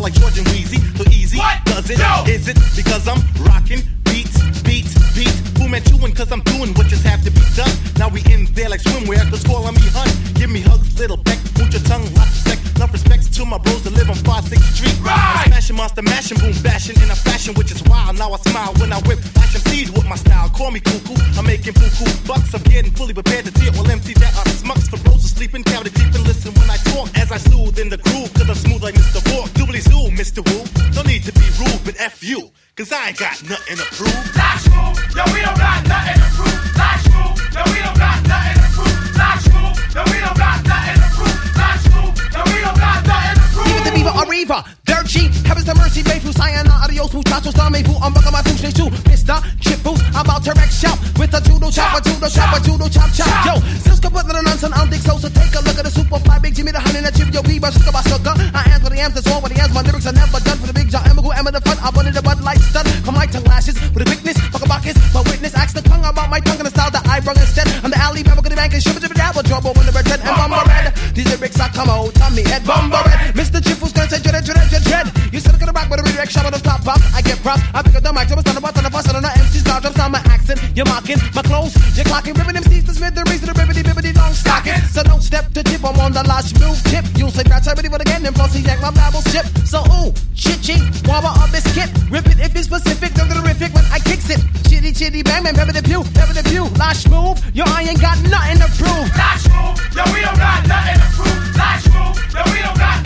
[0.00, 0.80] Sound like George and Weezy.
[0.96, 1.60] So easy, what?
[1.66, 2.00] does it?
[2.28, 5.36] Is it because I'm rocking beats, beats, beats?
[5.60, 7.68] Fu Manchuan, cause I'm doing what just have to be done.
[7.98, 10.08] Now we in there like swimwear, cause calling me hun.
[10.40, 12.58] Give me hugs, little peck, put your tongue, lots of sex.
[12.76, 14.96] Enough respects to my bros that live on 5 6th Street.
[15.04, 15.44] Right.
[15.44, 18.16] I'm smashing monster, mashing, boom, bashing in a fashion which is wild.
[18.16, 20.48] Now I smile when I whip, like MCs with my style.
[20.48, 22.54] Call me cuckoo, I'm making buku bucks.
[22.54, 25.62] I'm getting fully prepared to deal with MCs that are smucks for bros who sleeping.
[25.64, 25.89] Count
[27.32, 29.20] as I soothe in the groove, cause I'm smooth like Mr.
[29.34, 29.50] Walk.
[29.50, 30.42] Doobly zoo, Mr.
[30.50, 30.64] Woo.
[30.94, 34.36] No need to be rude, but F you, cause I ain't got nothing to prove.
[34.36, 36.58] Last move, yo, we don't got nothing to prove.
[36.76, 39.16] Last move, yo, we don't got nothing to prove.
[39.16, 41.38] Last move, yo, we don't got nothing to prove.
[41.54, 43.68] Last move, yo, we don't got nothing to prove.
[43.70, 44.58] Even the beaver arriva,
[45.04, 49.36] cheap, heavens to mercy, Bayfu, Sayana, adios, muchachos, dame I'm bucking my straight to Mr.
[49.60, 52.58] Chip Boost, I'm about to wreck shop with a judo chop, a judo chop, a
[52.60, 53.28] judo chop chop.
[53.46, 56.38] Yo, Cisco put the nonsense, I'm Dick Sosa, take a look at the super fly,
[56.38, 58.34] big Jimmy, the honey, the chip, yo, Bieber, sugar, by sugar.
[58.52, 60.58] I am what I am, that's all what I am, my lyrics are never done
[60.58, 62.86] for the big John Emma, who am the fun, I wanted the Bud Light stud,
[63.04, 66.04] come like tongue lashes, with a quickness, fuck a buckets, my witness, ask the tongue
[66.04, 66.74] about my tongue and the
[67.30, 67.66] brung instead.
[67.84, 70.06] I'm the alley, Bama, gonna bank and ship it to dabble, trouble, when the red
[70.10, 70.94] and bumper red.
[71.14, 73.34] These lyrics I come out, Tommy head, bumper red.
[73.38, 73.62] Mr.
[73.62, 75.06] Chip was gonna say, dread, dread, dread, dread.
[75.32, 77.00] You said I could rock with a redirect shot on the top box.
[77.14, 77.62] I get props.
[77.74, 79.82] I pick up the mic, jump on the button, the bus, and the MC's got
[79.82, 80.58] drops on my accent.
[80.74, 84.12] You're mocking my clothes, you're clocking, ripping MCs to Smith, the reason the ribbity, bibbity,
[84.14, 84.78] don't stock it.
[84.90, 87.04] So don't step to tip, I'm on the lodge move tip.
[87.16, 89.46] You'll say everybody, but again, and plus he yank my babble chip.
[89.64, 91.90] So ooh, chitchy, wabba up biscuit.
[92.10, 93.49] Rip it if it's specific, don't terrific
[95.00, 96.64] Chitty, bang, bang, pepper the pew, pepper the pew.
[96.76, 99.08] Lash move, yo, I ain't got nothing to prove.
[99.16, 101.56] Lash move, yo, we don't got nothing to prove.
[101.56, 102.99] Lash move, yo, we don't got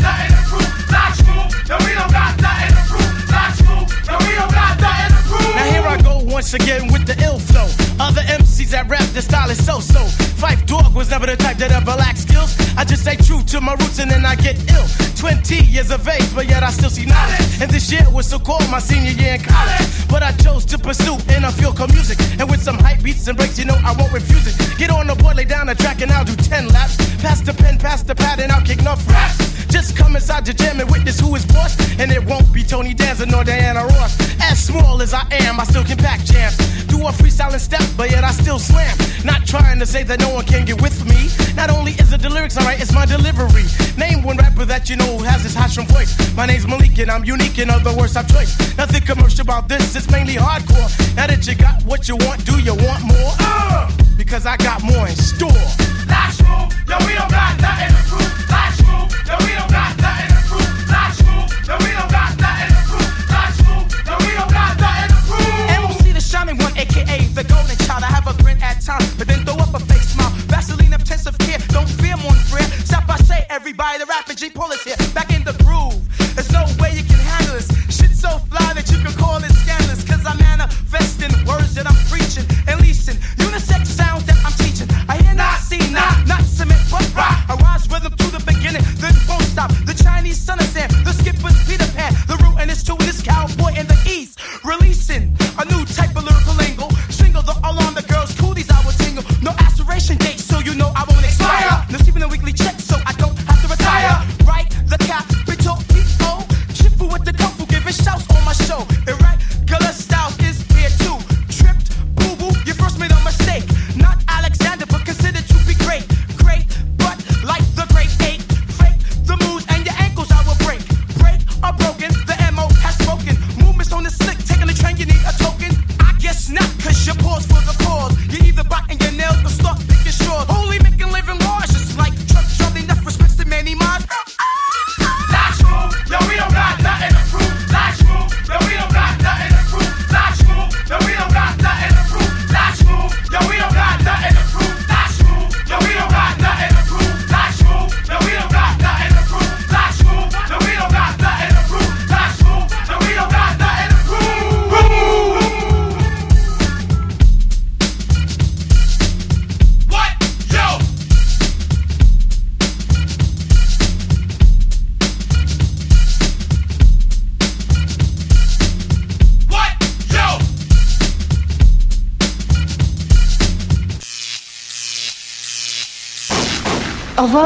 [6.35, 7.63] once again with the ill flow.
[8.05, 10.03] Other MCs that rap, the style is so-so.
[10.35, 12.59] Phife Dawg was never the type that ever lacked skills.
[12.77, 14.83] I just stay true to my roots and then I get ill.
[15.15, 17.63] 20 years of age, but yet I still see knowledge.
[17.63, 19.87] And this year was so called my senior year in college.
[20.11, 22.19] But I chose to pursue and I feel called music.
[22.41, 24.59] And with some hype beats and breaks, you know I won't refuse it.
[24.77, 26.97] Get on the board, lay down the track, and I'll do 10 laps.
[27.23, 29.39] Pass the pen, pass the pad, and I'll kick enough raps.
[29.71, 31.79] Just come inside your jam and witness who is boss.
[31.99, 34.19] And it won't be Tony Danza nor Diana Ross.
[34.43, 36.57] As small as I am, I still can pack jams.
[36.87, 38.97] Do a freestyling step, but yet I still slam.
[39.25, 41.29] Not trying to say that no one can get with me.
[41.55, 43.65] Not only is it the lyrics alright, it's my delivery.
[43.97, 46.13] Name one rapper that you know who has this hot from voice.
[46.37, 48.53] My name's Malik and I'm unique, in other words, I've choice.
[48.77, 50.89] Nothing commercial about this, it's mainly hardcore.
[51.17, 53.33] Now that you got what you want, do you want more?
[53.41, 55.65] Uh, because I got more in store.
[56.09, 58.54] Lash move, yo, we don't got nothing to prove.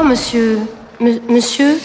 [0.03, 0.59] Monsieur.
[1.01, 1.79] Monsieur